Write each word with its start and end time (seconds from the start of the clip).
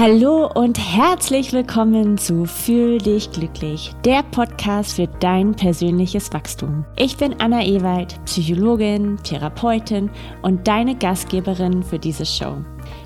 Hallo 0.00 0.50
und 0.54 0.78
herzlich 0.78 1.52
willkommen 1.52 2.16
zu 2.16 2.46
Fühl 2.46 2.96
dich 2.96 3.30
glücklich, 3.32 3.94
der 4.02 4.22
Podcast 4.22 4.94
für 4.96 5.06
dein 5.06 5.54
persönliches 5.54 6.32
Wachstum. 6.32 6.86
Ich 6.96 7.18
bin 7.18 7.38
Anna 7.38 7.62
Ewald, 7.62 8.18
Psychologin, 8.24 9.18
Therapeutin 9.22 10.08
und 10.40 10.66
deine 10.66 10.94
Gastgeberin 10.94 11.82
für 11.82 11.98
diese 11.98 12.24
Show. 12.24 12.64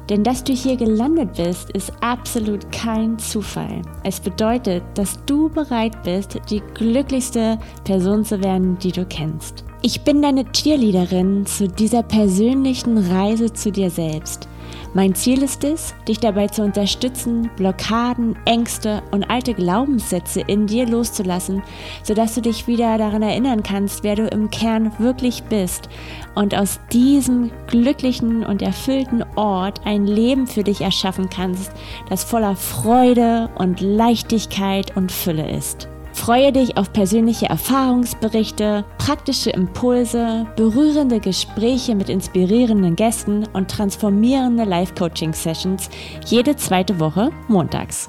Denn 0.08 0.22
dass 0.22 0.44
du 0.44 0.52
hier 0.52 0.76
gelandet 0.76 1.30
bist, 1.36 1.72
ist 1.72 1.92
absolut 2.00 2.70
kein 2.70 3.18
Zufall. 3.18 3.82
Es 4.04 4.20
bedeutet, 4.20 4.84
dass 4.94 5.18
du 5.26 5.48
bereit 5.48 6.00
bist, 6.04 6.38
die 6.48 6.62
glücklichste 6.74 7.58
Person 7.82 8.24
zu 8.24 8.40
werden, 8.40 8.78
die 8.78 8.92
du 8.92 9.04
kennst. 9.04 9.64
Ich 9.82 10.02
bin 10.02 10.22
deine 10.22 10.44
Cheerleaderin 10.52 11.44
zu 11.44 11.66
dieser 11.66 12.04
persönlichen 12.04 12.98
Reise 12.98 13.52
zu 13.52 13.72
dir 13.72 13.90
selbst. 13.90 14.48
Mein 14.92 15.14
Ziel 15.14 15.42
ist 15.42 15.64
es, 15.64 15.94
dich 16.06 16.20
dabei 16.20 16.48
zu 16.48 16.62
unterstützen, 16.62 17.50
Blockaden, 17.56 18.36
Ängste 18.44 19.02
und 19.10 19.24
alte 19.24 19.54
Glaubenssätze 19.54 20.40
in 20.40 20.66
dir 20.66 20.86
loszulassen, 20.86 21.62
sodass 22.02 22.34
du 22.34 22.42
dich 22.42 22.66
wieder 22.66 22.96
daran 22.98 23.22
erinnern 23.22 23.62
kannst, 23.62 24.04
wer 24.04 24.16
du 24.16 24.26
im 24.28 24.50
Kern 24.50 24.92
wirklich 24.98 25.42
bist 25.44 25.88
und 26.34 26.54
aus 26.54 26.80
diesem 26.92 27.50
glücklichen 27.66 28.44
und 28.44 28.62
erfüllten 28.62 29.24
Ort 29.36 29.80
ein 29.84 30.06
Leben 30.06 30.46
für 30.46 30.62
dich 30.62 30.80
erschaffen 30.80 31.28
kannst, 31.28 31.72
das 32.08 32.24
voller 32.24 32.56
Freude 32.56 33.50
und 33.56 33.80
Leichtigkeit 33.80 34.96
und 34.96 35.10
Fülle 35.10 35.50
ist. 35.50 35.88
Freue 36.14 36.52
dich 36.52 36.78
auf 36.78 36.92
persönliche 36.92 37.46
Erfahrungsberichte, 37.46 38.84
praktische 38.98 39.50
Impulse, 39.50 40.46
berührende 40.56 41.20
Gespräche 41.20 41.94
mit 41.94 42.08
inspirierenden 42.08 42.96
Gästen 42.96 43.46
und 43.52 43.70
transformierende 43.70 44.64
Live-Coaching-Sessions 44.64 45.90
jede 46.24 46.56
zweite 46.56 46.98
Woche 46.98 47.30
montags. 47.48 48.08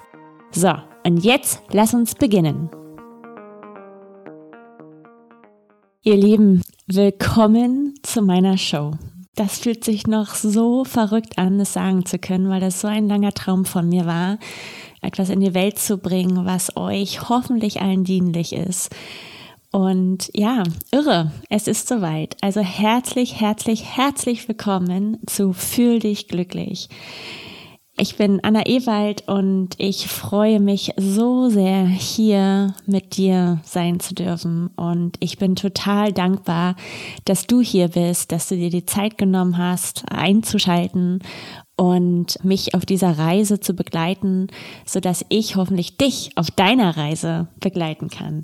So, 0.52 0.72
und 1.06 1.26
jetzt 1.26 1.62
lass 1.72 1.94
uns 1.94 2.16
beginnen. 2.16 2.70
Ihr 6.04 6.16
Lieben, 6.16 6.62
willkommen 6.86 7.96
zu 8.04 8.22
meiner 8.22 8.58
Show. 8.58 8.92
Das 9.36 9.60
fühlt 9.60 9.84
sich 9.84 10.08
noch 10.08 10.36
so 10.36 10.86
verrückt 10.86 11.38
an, 11.38 11.60
es 11.60 11.74
sagen 11.74 12.06
zu 12.06 12.20
können, 12.20 12.50
weil 12.50 12.62
das 12.62 12.80
so 12.80 12.88
ein 12.88 13.10
langer 13.10 13.34
Traum 13.34 13.66
von 13.66 13.90
mir 13.90 14.06
war 14.06 14.38
etwas 15.02 15.30
in 15.30 15.40
die 15.40 15.54
Welt 15.54 15.80
zu 15.80 15.98
bringen, 15.98 16.46
was 16.46 16.76
euch 16.78 17.30
hoffentlich 17.30 17.82
allen 17.82 18.04
dienlich 18.04 18.54
ist. 18.54 18.94
Und 19.72 20.32
ja, 20.34 20.64
irre, 20.92 21.32
es 21.50 21.68
ist 21.68 21.88
soweit. 21.88 22.38
Also 22.42 22.62
herzlich, 22.62 23.42
herzlich, 23.42 23.84
herzlich 23.98 24.48
willkommen 24.48 25.18
zu 25.26 25.52
Fühl 25.52 26.00
dich 26.00 26.30
glücklich. 26.30 26.88
Ich 27.98 28.18
bin 28.18 28.42
Anna 28.44 28.66
Ewald 28.66 29.26
und 29.30 29.70
ich 29.78 30.10
freue 30.10 30.60
mich 30.60 30.92
so 30.98 31.48
sehr, 31.48 31.86
hier 31.86 32.74
mit 32.86 33.16
dir 33.16 33.62
sein 33.64 34.02
zu 34.02 34.14
dürfen. 34.14 34.70
Und 34.76 35.16
ich 35.22 35.38
bin 35.38 35.56
total 35.56 36.12
dankbar, 36.12 36.76
dass 37.24 37.48
du 37.48 37.62
hier 37.62 37.88
bist, 37.88 38.34
dass 38.34 38.50
du 38.50 38.58
dir 38.58 38.70
die 38.70 38.86
Zeit 38.86 39.18
genommen 39.18 39.58
hast, 39.58 40.04
einzuschalten 40.12 41.20
und 41.78 42.44
mich 42.44 42.74
auf 42.74 42.86
dieser 42.86 43.18
Reise 43.18 43.62
zu 43.62 43.74
begleiten, 43.74 44.48
so 44.86 45.00
dass 45.00 45.26
ich 45.30 45.56
hoffentlich 45.56 45.96
dich 45.96 46.32
auf 46.36 46.52
deiner 46.52 46.98
Reise 46.98 47.48
begleiten 47.62 48.10
kann. 48.10 48.44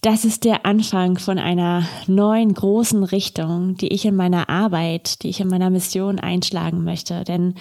Das 0.00 0.24
ist 0.24 0.44
der 0.44 0.64
Anfang 0.64 1.18
von 1.18 1.38
einer 1.38 1.86
neuen 2.06 2.54
großen 2.54 3.04
Richtung, 3.04 3.76
die 3.76 3.88
ich 3.88 4.06
in 4.06 4.16
meiner 4.16 4.48
Arbeit, 4.48 5.22
die 5.22 5.28
ich 5.28 5.40
in 5.40 5.48
meiner 5.48 5.68
Mission 5.68 6.18
einschlagen 6.18 6.84
möchte. 6.84 7.22
Denn 7.24 7.54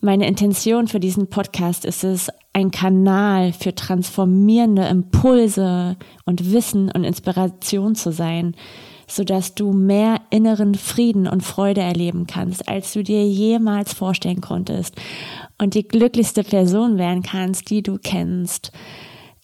meine 0.00 0.26
Intention 0.26 0.88
für 0.88 1.00
diesen 1.00 1.28
Podcast 1.28 1.84
ist 1.84 2.04
es, 2.04 2.30
ein 2.52 2.70
Kanal 2.70 3.52
für 3.52 3.74
transformierende 3.74 4.86
Impulse 4.86 5.96
und 6.24 6.52
Wissen 6.52 6.90
und 6.90 7.04
Inspiration 7.04 7.94
zu 7.94 8.10
sein, 8.10 8.56
sodass 9.06 9.54
du 9.54 9.72
mehr 9.72 10.20
inneren 10.30 10.74
Frieden 10.74 11.26
und 11.28 11.42
Freude 11.42 11.80
erleben 11.80 12.26
kannst, 12.26 12.68
als 12.68 12.92
du 12.92 13.02
dir 13.02 13.26
jemals 13.26 13.92
vorstellen 13.92 14.40
konntest 14.40 14.96
und 15.58 15.74
die 15.74 15.86
glücklichste 15.86 16.44
Person 16.44 16.98
werden 16.98 17.22
kannst, 17.22 17.70
die 17.70 17.82
du 17.82 17.98
kennst. 18.02 18.72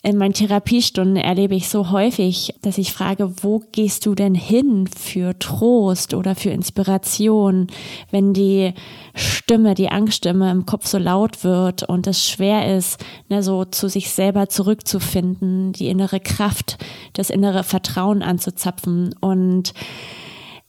In 0.03 0.19
meinen 0.19 0.35
Therapiestunden 0.35 1.17
erlebe 1.17 1.55
ich 1.55 1.69
so 1.69 1.91
häufig, 1.91 2.55
dass 2.63 2.79
ich 2.79 2.93
frage, 2.93 3.43
wo 3.43 3.63
gehst 3.73 4.07
du 4.07 4.15
denn 4.15 4.35
hin 4.35 4.87
für 4.87 5.37
Trost 5.39 6.15
oder 6.15 6.37
für 6.37 6.51
Inspiration, 6.51 7.67
wenn 8.11 8.33
die 8.33 8.73
Stimme, 9.15 9.75
die 9.75 9.89
Angststimme 9.89 10.51
im 10.51 10.65
Kopf 10.65 10.87
so 10.87 10.99
laut 10.99 11.43
wird 11.43 11.83
und 11.83 12.07
es 12.07 12.29
schwer 12.29 12.77
ist, 12.77 13.05
ne, 13.29 13.43
so 13.43 13.65
zu 13.65 13.89
sich 13.89 14.11
selber 14.11 14.49
zurückzufinden, 14.49 15.73
die 15.73 15.89
innere 15.89 16.21
Kraft, 16.21 16.79
das 17.15 17.31
innere 17.31 17.65
Vertrauen 17.65 18.23
anzuzapfen. 18.23 19.15
Und 19.21 19.73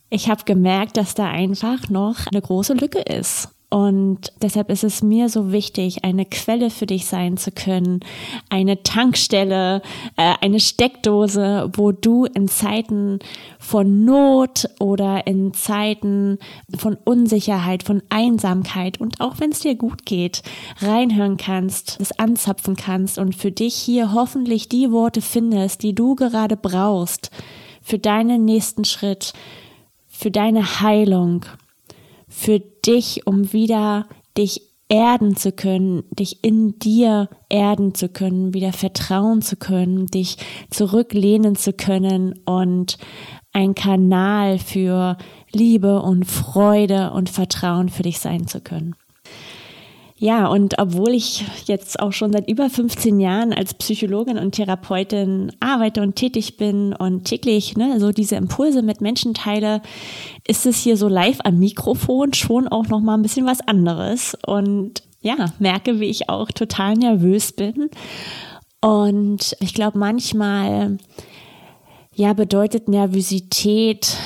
ich 0.09 0.29
habe 0.29 0.45
gemerkt, 0.45 0.97
dass 0.97 1.13
da 1.13 1.29
einfach 1.29 1.89
noch 1.89 2.25
eine 2.31 2.41
große 2.41 2.73
Lücke 2.73 2.99
ist. 3.01 3.49
Und 3.69 4.31
deshalb 4.41 4.69
ist 4.69 4.85
es 4.85 5.03
mir 5.03 5.27
so 5.27 5.51
wichtig, 5.51 6.05
eine 6.05 6.23
Quelle 6.23 6.69
für 6.69 6.85
dich 6.85 7.05
sein 7.05 7.35
zu 7.35 7.51
können, 7.51 7.99
eine 8.49 8.81
Tankstelle, 8.81 9.81
äh, 10.15 10.35
eine 10.39 10.61
Steckdose, 10.61 11.69
wo 11.75 11.91
du 11.91 12.23
in 12.25 12.47
Zeiten 12.47 13.19
von 13.59 14.05
Not 14.05 14.69
oder 14.79 15.27
in 15.27 15.53
Zeiten 15.53 16.39
von 16.77 16.97
Unsicherheit, 17.03 17.83
von 17.83 18.01
Einsamkeit 18.07 19.01
und 19.01 19.19
auch 19.19 19.39
wenn 19.39 19.51
es 19.51 19.59
dir 19.59 19.75
gut 19.75 20.05
geht, 20.05 20.43
reinhören 20.79 21.35
kannst, 21.35 21.99
es 21.99 22.17
anzapfen 22.17 22.77
kannst 22.77 23.17
und 23.17 23.35
für 23.35 23.51
dich 23.51 23.75
hier 23.75 24.13
hoffentlich 24.13 24.69
die 24.69 24.91
Worte 24.91 25.21
findest, 25.21 25.83
die 25.83 25.93
du 25.93 26.15
gerade 26.15 26.55
brauchst 26.55 27.31
für 27.81 27.99
deinen 27.99 28.45
nächsten 28.45 28.85
Schritt, 28.85 29.33
für 30.07 30.31
deine 30.31 30.79
Heilung 30.79 31.45
für 32.27 32.59
dich, 32.59 33.25
um 33.25 33.53
wieder 33.53 34.07
dich 34.37 34.61
erden 34.89 35.35
zu 35.35 35.51
können, 35.51 36.03
dich 36.11 36.43
in 36.43 36.79
dir 36.79 37.29
erden 37.49 37.93
zu 37.93 38.09
können, 38.09 38.53
wieder 38.53 38.71
vertrauen 38.71 39.41
zu 39.41 39.57
können, 39.57 40.07
dich 40.07 40.37
zurücklehnen 40.69 41.55
zu 41.55 41.73
können 41.73 42.39
und 42.45 42.97
ein 43.51 43.75
Kanal 43.75 44.59
für 44.59 45.17
Liebe 45.51 46.01
und 46.01 46.25
Freude 46.25 47.11
und 47.11 47.29
Vertrauen 47.29 47.89
für 47.89 48.03
dich 48.03 48.19
sein 48.19 48.47
zu 48.47 48.61
können. 48.61 48.95
Ja, 50.19 50.47
und 50.47 50.79
obwohl 50.79 51.11
ich 51.11 51.45
jetzt 51.65 51.99
auch 51.99 52.11
schon 52.11 52.31
seit 52.31 52.49
über 52.49 52.71
15 52.71 53.19
Jahren 53.19 53.53
als 53.53 53.75
Psychologin 53.75 54.39
und 54.39 54.53
Therapeutin 54.53 55.51
arbeite 55.59 56.01
und 56.01 56.15
tätig 56.15 56.57
bin 56.57 56.93
und 56.93 57.25
täglich 57.25 57.77
ne, 57.77 57.99
so 57.99 58.11
diese 58.11 58.35
Impulse 58.35 58.81
mit 58.81 58.99
Menschen 58.99 59.35
teile, 59.35 59.81
ist 60.47 60.65
es 60.65 60.81
hier 60.81 60.97
so 60.97 61.07
live 61.07 61.37
am 61.43 61.59
Mikrofon 61.59 62.33
schon 62.33 62.67
auch 62.67 62.87
noch 62.87 62.99
mal 62.99 63.13
ein 63.13 63.21
bisschen 63.21 63.45
was 63.45 63.61
anderes 63.67 64.35
und 64.45 65.03
ja, 65.21 65.53
merke, 65.59 65.99
wie 65.99 66.09
ich 66.09 66.29
auch 66.29 66.51
total 66.51 66.95
nervös 66.95 67.51
bin. 67.51 67.89
Und 68.81 69.55
ich 69.59 69.73
glaube, 69.75 69.99
manchmal 69.99 70.97
ja, 72.15 72.33
bedeutet 72.33 72.87
Nervosität 72.87 74.17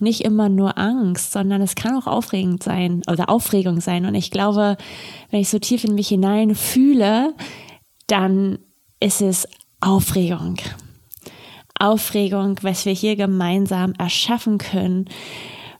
nicht 0.00 0.22
immer 0.22 0.48
nur 0.48 0.78
Angst, 0.78 1.32
sondern 1.32 1.62
es 1.62 1.74
kann 1.74 1.96
auch 1.96 2.06
aufregend 2.06 2.62
sein 2.62 3.02
oder 3.10 3.28
Aufregung 3.28 3.80
sein. 3.80 4.06
Und 4.06 4.14
ich 4.14 4.30
glaube, 4.30 4.76
wenn 5.30 5.40
ich 5.40 5.48
so 5.48 5.58
tief 5.58 5.84
in 5.84 5.94
mich 5.94 6.08
hinein 6.08 6.54
fühle, 6.54 7.34
dann 8.06 8.58
ist 9.00 9.20
es 9.20 9.48
Aufregung. 9.80 10.56
Aufregung, 11.78 12.58
was 12.62 12.86
wir 12.86 12.92
hier 12.92 13.16
gemeinsam 13.16 13.92
erschaffen 13.98 14.58
können, 14.58 15.06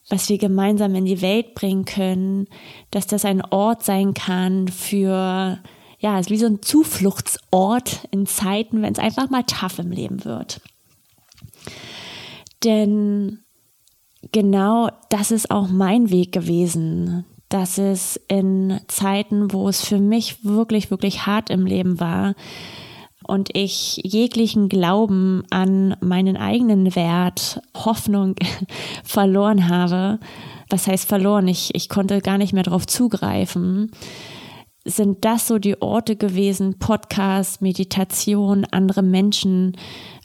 was 0.09 0.29
wir 0.29 0.39
gemeinsam 0.39 0.95
in 0.95 1.05
die 1.05 1.23
Welt 1.23 1.55
bringen 1.55 1.85
können, 1.85 2.49
dass 2.91 3.07
das 3.07 3.25
ein 3.25 3.43
Ort 3.43 3.85
sein 3.85 4.13
kann 4.13 4.69
für, 4.69 5.59
ja, 5.99 6.19
ist 6.19 6.31
wie 6.31 6.37
so 6.37 6.47
ein 6.47 6.63
Zufluchtsort 6.63 8.07
in 8.11 8.27
Zeiten, 8.27 8.83
wenn 8.83 8.93
es 8.93 8.99
einfach 8.99 9.31
mal 9.31 9.45
tough 9.45 9.79
im 9.79 9.91
Leben 9.91 10.25
wird. 10.25 10.61
Denn 12.65 13.44
genau 14.33 14.91
das 15.11 15.31
ist 15.31 15.51
auch 15.51 15.69
mein 15.69 16.11
Weg 16.11 16.33
gewesen. 16.33 17.25
Dass 17.49 17.79
es 17.79 18.21
in 18.27 18.81
Zeiten, 18.89 19.53
wo 19.53 19.69
es 19.69 19.85
für 19.85 19.99
mich 19.99 20.45
wirklich, 20.45 20.91
wirklich 20.91 21.27
hart 21.27 21.51
im 21.51 21.67
Leben 21.67 22.01
war 22.01 22.35
und 23.27 23.51
ich 23.55 24.01
jeglichen 24.03 24.69
Glauben 24.69 25.45
an 25.51 25.97
meinen 26.01 26.37
eigenen 26.37 26.95
Wert, 26.97 27.61
Hoffnung 27.75 28.35
verloren 29.05 29.69
habe, 29.69 30.19
was 30.69 30.87
heißt 30.87 31.09
verloren? 31.09 31.47
Ich, 31.47 31.75
ich 31.75 31.89
konnte 31.89 32.21
gar 32.21 32.39
nicht 32.39 32.53
mehr 32.53 32.63
darauf 32.65 32.87
zugreifen 32.87 33.93
sind 34.85 35.25
das 35.25 35.49
so 35.49 35.59
die 35.59 35.81
Orte 35.81 36.17
gewesen, 36.17 36.79
Podcast, 36.79 37.63
Meditation, 37.63 38.67
andere 38.71 39.03
Menschen, 39.03 39.77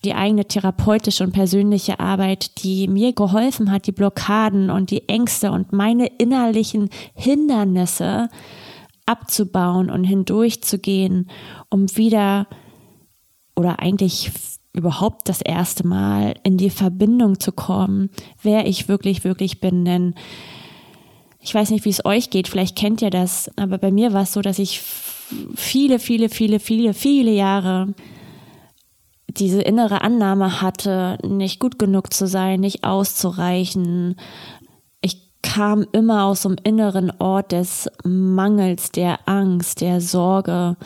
die 0.03 0.13
eigene 0.13 0.45
therapeutische 0.45 1.23
und 1.23 1.31
persönliche 1.31 1.99
Arbeit, 1.99 2.63
die 2.63 2.87
mir 2.87 3.13
geholfen 3.13 3.71
hat, 3.71 3.87
die 3.87 3.93
Blockaden 3.93 4.69
und 4.69 4.91
die 4.91 5.07
Ängste 5.07 5.51
und 5.51 5.71
meine 5.71 6.07
innerlichen 6.17 6.89
Hindernisse 7.13 8.29
abzubauen 9.05 9.89
und 9.89 10.03
hindurchzugehen, 10.03 11.29
um 11.69 11.95
wieder 11.95 12.47
oder 13.55 13.79
eigentlich 13.79 14.31
überhaupt 14.73 15.27
das 15.27 15.41
erste 15.41 15.85
Mal 15.87 16.35
in 16.43 16.57
die 16.57 16.69
Verbindung 16.69 17.39
zu 17.39 17.51
kommen, 17.51 18.09
wer 18.41 18.67
ich 18.67 18.87
wirklich, 18.87 19.23
wirklich 19.23 19.59
bin. 19.59 19.83
Denn 19.83 20.15
ich 21.39 21.53
weiß 21.53 21.69
nicht, 21.71 21.85
wie 21.85 21.89
es 21.89 22.05
euch 22.05 22.29
geht, 22.29 22.47
vielleicht 22.47 22.75
kennt 22.75 23.01
ihr 23.01 23.09
das, 23.09 23.49
aber 23.55 23.77
bei 23.77 23.91
mir 23.91 24.13
war 24.13 24.23
es 24.23 24.33
so, 24.33 24.41
dass 24.41 24.59
ich 24.59 24.81
viele, 25.55 25.99
viele, 25.99 26.29
viele, 26.29 26.59
viele, 26.59 26.93
viele 26.93 27.31
Jahre 27.31 27.93
diese 29.29 29.61
innere 29.61 30.01
Annahme 30.01 30.61
hatte, 30.61 31.17
nicht 31.23 31.59
gut 31.59 31.79
genug 31.79 32.13
zu 32.13 32.27
sein, 32.27 32.59
nicht 32.59 32.83
auszureichen. 32.83 34.15
Ich 35.01 35.31
kam 35.41 35.85
immer 35.91 36.25
aus 36.25 36.45
einem 36.45 36.57
inneren 36.63 37.11
Ort 37.19 37.51
des 37.51 37.89
Mangels, 38.03 38.91
der 38.91 39.27
Angst, 39.27 39.81
der 39.81 40.01
Sorge 40.01 40.77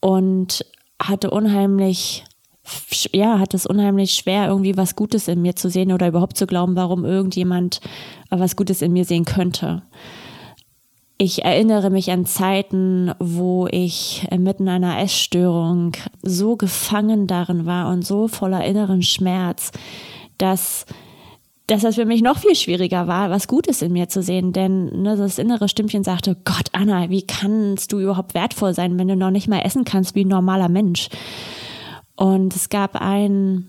und 0.00 0.64
hatte 1.00 1.30
unheimlich 1.30 2.24
ja, 3.12 3.38
hat 3.38 3.54
es 3.54 3.66
unheimlich 3.66 4.12
schwer, 4.12 4.48
irgendwie 4.48 4.76
was 4.76 4.96
Gutes 4.96 5.28
in 5.28 5.42
mir 5.42 5.56
zu 5.56 5.68
sehen 5.68 5.92
oder 5.92 6.08
überhaupt 6.08 6.36
zu 6.36 6.46
glauben, 6.46 6.76
warum 6.76 7.04
irgendjemand 7.04 7.80
was 8.30 8.56
Gutes 8.56 8.82
in 8.82 8.92
mir 8.92 9.04
sehen 9.04 9.24
könnte. 9.24 9.82
Ich 11.18 11.44
erinnere 11.44 11.90
mich 11.90 12.10
an 12.10 12.26
Zeiten, 12.26 13.12
wo 13.18 13.68
ich 13.70 14.26
inmitten 14.30 14.68
einer 14.68 14.98
Essstörung 15.00 15.92
so 16.22 16.56
gefangen 16.56 17.26
darin 17.26 17.66
war 17.66 17.90
und 17.90 18.04
so 18.04 18.26
voller 18.26 18.64
inneren 18.64 19.02
Schmerz, 19.02 19.70
dass 20.38 20.86
dass 21.68 21.84
es 21.84 21.94
für 21.94 22.04
mich 22.04 22.22
noch 22.22 22.38
viel 22.38 22.56
schwieriger 22.56 23.06
war, 23.06 23.30
was 23.30 23.46
Gutes 23.46 23.82
in 23.82 23.92
mir 23.92 24.08
zu 24.08 24.20
sehen. 24.20 24.52
Denn 24.52 25.02
ne, 25.02 25.16
das 25.16 25.38
innere 25.38 25.68
Stimmchen 25.68 26.02
sagte, 26.02 26.36
Gott, 26.44 26.66
Anna, 26.72 27.08
wie 27.08 27.22
kannst 27.22 27.92
du 27.92 28.00
überhaupt 28.00 28.34
wertvoll 28.34 28.74
sein, 28.74 28.98
wenn 28.98 29.08
du 29.08 29.16
noch 29.16 29.30
nicht 29.30 29.48
mal 29.48 29.60
essen 29.60 29.84
kannst 29.84 30.14
wie 30.14 30.24
ein 30.24 30.28
normaler 30.28 30.68
Mensch? 30.68 31.08
Und 32.16 32.54
es 32.54 32.68
gab 32.68 33.00
ein, 33.00 33.68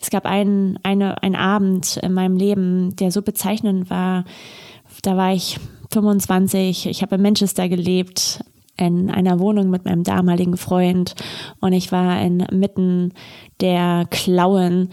es 0.00 0.10
gab 0.10 0.26
einen, 0.26 0.78
eine, 0.82 1.22
einen 1.22 1.36
Abend 1.36 1.98
in 1.98 2.12
meinem 2.12 2.36
Leben, 2.36 2.96
der 2.96 3.10
so 3.10 3.22
bezeichnend 3.22 3.90
war. 3.90 4.24
Da 5.02 5.16
war 5.16 5.32
ich 5.32 5.58
25, 5.92 6.86
ich 6.86 7.02
habe 7.02 7.16
in 7.16 7.22
Manchester 7.22 7.68
gelebt, 7.68 8.44
in 8.76 9.10
einer 9.10 9.38
Wohnung 9.38 9.70
mit 9.70 9.84
meinem 9.84 10.02
damaligen 10.02 10.56
Freund 10.56 11.14
und 11.60 11.72
ich 11.72 11.92
war 11.92 12.20
inmitten 12.20 13.12
der 13.60 14.06
Klauen 14.10 14.90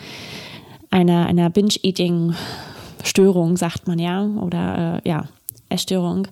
einer, 0.92 1.25
einer 1.25 1.50
Binge-Eating-Störung, 1.50 3.57
sagt 3.57 3.88
man 3.88 3.97
ja, 3.97 4.24
oder 4.24 5.01
äh, 5.04 5.09
ja, 5.09 5.25
Essstörung. 5.69 6.27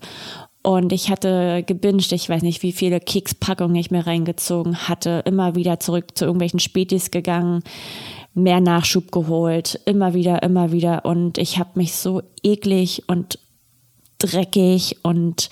Und 0.69 0.94
ich 0.94 1.10
hatte 1.10 1.63
gebinged, 1.63 2.12
ich 2.12 2.30
weiß 2.30 2.44
nicht, 2.44 2.62
wie 2.62 2.74
viele 2.74 3.00
Kekspackungen 3.00 3.75
ich 3.75 3.89
mir 3.89 4.06
reingezogen 4.06 4.88
hatte, 4.88 5.24
immer 5.25 5.56
wieder 5.56 5.80
zurück 5.80 6.16
zu 6.16 6.25
irgendwelchen 6.25 6.60
Spätis 6.60 7.10
gegangen, 7.10 7.63
mehr 8.36 8.62
Nachschub 8.62 9.12
geholt, 9.12 9.80
immer 9.86 10.13
wieder, 10.13 10.44
immer 10.44 10.71
wieder. 10.71 11.06
Und 11.06 11.39
ich 11.39 11.57
habe 11.57 11.71
mich 11.74 11.95
so 11.95 12.21
eklig 12.44 13.06
und 13.07 13.39
dreckig 14.19 14.98
und 15.01 15.50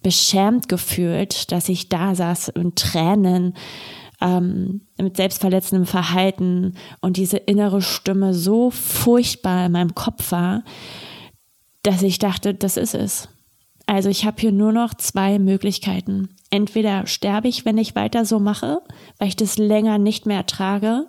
beschämt 0.00 0.68
gefühlt, 0.68 1.50
dass 1.50 1.68
ich 1.68 1.88
da 1.88 2.14
saß 2.14 2.50
in 2.50 2.76
Tränen, 2.76 3.54
ähm, 4.20 4.82
mit 4.96 5.16
selbstverletzendem 5.16 5.86
Verhalten 5.86 6.74
und 7.00 7.16
diese 7.16 7.38
innere 7.38 7.82
Stimme 7.82 8.32
so 8.32 8.70
furchtbar 8.70 9.66
in 9.66 9.72
meinem 9.72 9.96
Kopf 9.96 10.30
war, 10.30 10.62
dass 11.82 12.02
ich 12.02 12.20
dachte, 12.20 12.54
das 12.54 12.76
ist 12.76 12.94
es. 12.94 13.28
Also 13.92 14.08
ich 14.08 14.24
habe 14.24 14.40
hier 14.40 14.52
nur 14.52 14.72
noch 14.72 14.94
zwei 14.94 15.38
Möglichkeiten. 15.38 16.30
Entweder 16.48 17.06
sterbe 17.06 17.48
ich, 17.48 17.66
wenn 17.66 17.76
ich 17.76 17.94
weiter 17.94 18.24
so 18.24 18.38
mache, 18.40 18.80
weil 19.18 19.28
ich 19.28 19.36
das 19.36 19.58
länger 19.58 19.98
nicht 19.98 20.24
mehr 20.24 20.38
ertrage, 20.38 21.04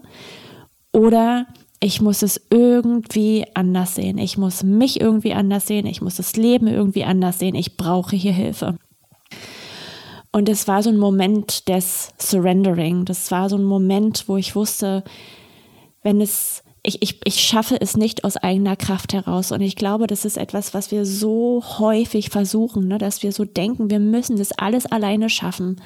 oder 0.91 1.47
ich 1.79 2.01
muss 2.01 2.23
es 2.23 2.45
irgendwie 2.49 3.45
anders 3.53 3.95
sehen. 3.95 4.17
Ich 4.17 4.37
muss 4.37 4.63
mich 4.63 4.99
irgendwie 4.99 5.33
anders 5.33 5.65
sehen. 5.65 5.85
Ich 5.85 6.01
muss 6.01 6.17
das 6.17 6.35
Leben 6.35 6.67
irgendwie 6.67 7.05
anders 7.05 7.39
sehen. 7.39 7.55
Ich 7.55 7.77
brauche 7.77 8.17
hier 8.17 8.33
Hilfe. 8.33 8.77
Und 10.33 10.49
es 10.49 10.67
war 10.67 10.83
so 10.83 10.89
ein 10.89 10.97
Moment 10.97 11.69
des 11.69 12.11
Surrendering. 12.17 13.05
Das 13.05 13.31
war 13.31 13.47
so 13.47 13.55
ein 13.55 13.63
Moment, 13.63 14.25
wo 14.27 14.35
ich 14.35 14.57
wusste, 14.57 15.05
wenn 16.01 16.19
es 16.19 16.62
ich, 16.83 17.01
ich, 17.01 17.19
ich 17.23 17.41
schaffe 17.41 17.79
es 17.79 17.95
nicht 17.95 18.25
aus 18.25 18.35
eigener 18.35 18.75
Kraft 18.75 19.13
heraus. 19.13 19.51
Und 19.51 19.61
ich 19.61 19.77
glaube, 19.77 20.05
das 20.05 20.25
ist 20.25 20.37
etwas, 20.37 20.73
was 20.73 20.91
wir 20.91 21.05
so 21.05 21.63
häufig 21.79 22.29
versuchen, 22.29 22.89
ne? 22.89 22.97
dass 22.97 23.23
wir 23.23 23.31
so 23.31 23.45
denken, 23.45 23.89
wir 23.89 23.99
müssen 23.99 24.37
das 24.37 24.51
alles 24.51 24.85
alleine 24.85 25.29
schaffen. 25.29 25.81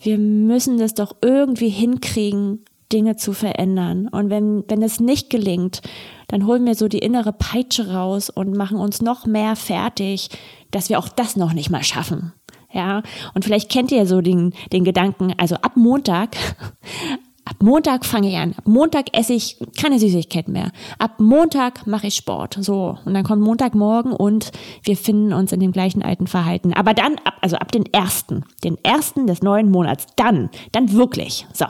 Wir 0.00 0.18
müssen 0.18 0.78
das 0.78 0.94
doch 0.94 1.16
irgendwie 1.22 1.68
hinkriegen, 1.68 2.64
Dinge 2.92 3.16
zu 3.16 3.32
verändern. 3.32 4.08
Und 4.08 4.30
wenn, 4.30 4.64
wenn 4.68 4.82
es 4.82 4.98
nicht 4.98 5.30
gelingt, 5.30 5.82
dann 6.26 6.46
holen 6.46 6.66
wir 6.66 6.74
so 6.74 6.88
die 6.88 6.98
innere 6.98 7.32
Peitsche 7.32 7.92
raus 7.92 8.28
und 8.28 8.56
machen 8.56 8.78
uns 8.78 9.00
noch 9.00 9.24
mehr 9.24 9.56
fertig, 9.56 10.30
dass 10.70 10.88
wir 10.88 10.98
auch 10.98 11.08
das 11.08 11.36
noch 11.36 11.52
nicht 11.52 11.70
mal 11.70 11.84
schaffen. 11.84 12.32
Ja, 12.72 13.02
und 13.34 13.44
vielleicht 13.44 13.70
kennt 13.70 13.92
ihr 13.92 14.06
so 14.06 14.20
den, 14.20 14.52
den 14.72 14.84
Gedanken, 14.84 15.32
also 15.38 15.54
ab 15.56 15.76
Montag 15.76 16.36
Ab 17.48 17.56
Montag 17.60 18.04
fange 18.04 18.28
ich 18.28 18.36
an. 18.36 18.54
Ab 18.56 18.66
Montag 18.66 19.16
esse 19.16 19.32
ich 19.32 19.56
keine 19.80 19.98
Süßigkeiten 19.98 20.52
mehr. 20.52 20.70
Ab 20.98 21.18
Montag 21.18 21.86
mache 21.86 22.08
ich 22.08 22.14
Sport. 22.14 22.58
So. 22.60 22.98
Und 23.06 23.14
dann 23.14 23.24
kommt 23.24 23.42
Montagmorgen 23.42 24.12
und 24.12 24.52
wir 24.82 24.96
finden 24.96 25.32
uns 25.32 25.52
in 25.52 25.60
dem 25.60 25.72
gleichen 25.72 26.02
alten 26.02 26.26
Verhalten. 26.26 26.74
Aber 26.74 26.92
dann, 26.92 27.16
ab, 27.24 27.34
also 27.40 27.56
ab 27.56 27.72
den 27.72 27.86
ersten, 27.86 28.44
den 28.64 28.76
ersten 28.84 29.26
des 29.26 29.40
neuen 29.42 29.70
Monats, 29.70 30.06
dann, 30.16 30.50
dann 30.72 30.92
wirklich. 30.92 31.46
So. 31.54 31.66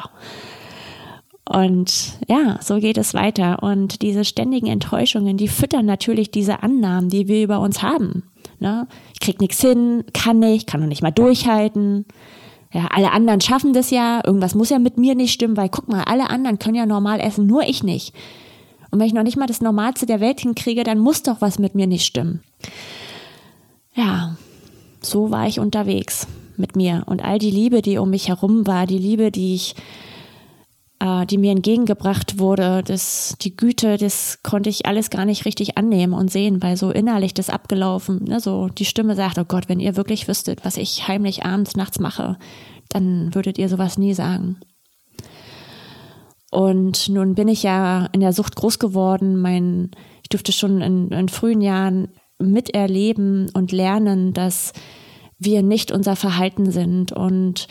Und 1.49 2.19
ja, 2.27 2.59
so 2.61 2.81
geht 2.81 2.99
es 2.99 3.15
weiter. 3.15 3.63
Und 3.63 4.03
diese 4.03 4.25
ständigen 4.25 4.67
Enttäuschungen, 4.67 5.37
die 5.37 5.49
füttern 5.49 5.87
natürlich 5.87 6.33
diese 6.33 6.65
Annahmen, 6.65 7.09
die 7.09 7.29
wir 7.29 7.43
über 7.43 7.61
uns 7.61 7.83
haben. 7.83 8.25
Ne? 8.59 8.89
Ich 9.15 9.21
krieg 9.21 9.41
nichts 9.41 9.61
hin, 9.61 10.03
kann 10.13 10.41
nicht, 10.41 10.67
kann 10.67 10.81
noch 10.81 10.89
nicht 10.89 11.03
mal 11.03 11.13
durchhalten 11.13 12.05
ja, 12.73 12.87
alle 12.91 13.13
anderen 13.13 13.41
schaffen 13.41 13.73
das 13.73 13.91
ja, 13.91 14.21
irgendwas 14.25 14.55
muss 14.55 14.71
ja 14.71 14.79
mit 14.79 14.99
mir 14.99 15.15
nicht 15.15 15.33
stimmen, 15.33 15.57
weil 15.57 15.69
guck 15.69 15.89
mal, 15.89 16.05
alle 16.05 16.29
anderen 16.29 16.59
können 16.59 16.75
ja 16.75 16.87
normal 16.87 17.21
essen, 17.21 17.47
nur 17.47 17.63
ich 17.63 17.83
nicht. 17.83 18.15
Und 18.91 18.99
wenn 18.99 19.07
ich 19.07 19.15
noch 19.15 19.23
nicht 19.23 19.37
mal 19.37 19.47
das 19.47 19.61
Normalste 19.61 20.07
der 20.07 20.21
Welt 20.21 20.41
hinkriege, 20.41 20.85
dann 20.85 20.99
muss 20.99 21.23
doch 21.23 21.41
was 21.41 21.59
mit 21.59 21.75
mir 21.75 21.87
nicht 21.87 22.05
stimmen. 22.05 22.43
Ja, 23.95 24.37
so 25.01 25.31
war 25.31 25.47
ich 25.47 25.61
unterwegs 25.61 26.27
mit 26.57 26.77
mir. 26.77 27.05
Und 27.07 27.25
all 27.25 27.39
die 27.39 27.51
Liebe, 27.51 27.83
die 27.83 27.99
um 27.99 28.11
mich 28.11 28.29
herum 28.29 28.67
war, 28.67 28.87
die 28.87 28.99
Liebe, 28.99 29.31
die 29.31 29.55
ich 29.55 29.75
äh, 31.01 31.27
die 31.27 31.39
mir 31.39 31.53
entgegengebracht 31.53 32.39
wurde, 32.39 32.83
das, 32.83 33.37
die 33.41 33.57
Güte, 33.57 33.97
das 33.97 34.43
konnte 34.43 34.69
ich 34.69 34.87
alles 34.87 35.11
gar 35.11 35.25
nicht 35.25 35.45
richtig 35.45 35.79
annehmen 35.79 36.13
und 36.13 36.31
sehen, 36.31 36.63
weil 36.63 36.77
so 36.77 36.91
innerlich 36.91 37.35
das 37.35 37.51
abgelaufen, 37.51 38.25
ne, 38.25 38.41
so 38.41 38.69
die 38.69 38.85
Stimme 38.85 39.15
sagt, 39.15 39.39
oh 39.39 39.45
Gott, 39.45 39.69
wenn 39.69 39.81
ihr 39.81 39.97
wirklich 39.97 40.29
wüsstet, 40.29 40.65
was 40.65 40.77
ich 40.77 41.07
heimlich 41.09 41.45
abends, 41.45 41.77
nachts 41.77 41.99
mache, 41.99 42.39
dann 42.89 43.35
würdet 43.35 43.59
ihr 43.59 43.69
sowas 43.69 43.99
nie 43.99 44.15
sagen. 44.15 44.59
Und 46.51 47.09
nun 47.11 47.35
bin 47.35 47.49
ich 47.49 47.63
ja 47.63 48.07
in 48.13 48.21
der 48.21 48.33
Sucht 48.33 48.57
groß 48.57 48.79
geworden. 48.79 49.37
Mein, 49.37 49.91
ich 50.23 50.31
durfte 50.31 50.53
schon 50.53 50.81
in, 50.81 51.09
in 51.11 51.29
frühen 51.29 51.61
Jahren 51.61 52.09
miterleben 52.39 53.51
und 53.53 53.73
lernen, 53.73 54.33
dass 54.33 54.73
wir 55.39 55.63
nicht 55.63 55.93
unser 55.93 56.17
Verhalten 56.17 56.71
sind 56.71 57.13
und 57.13 57.69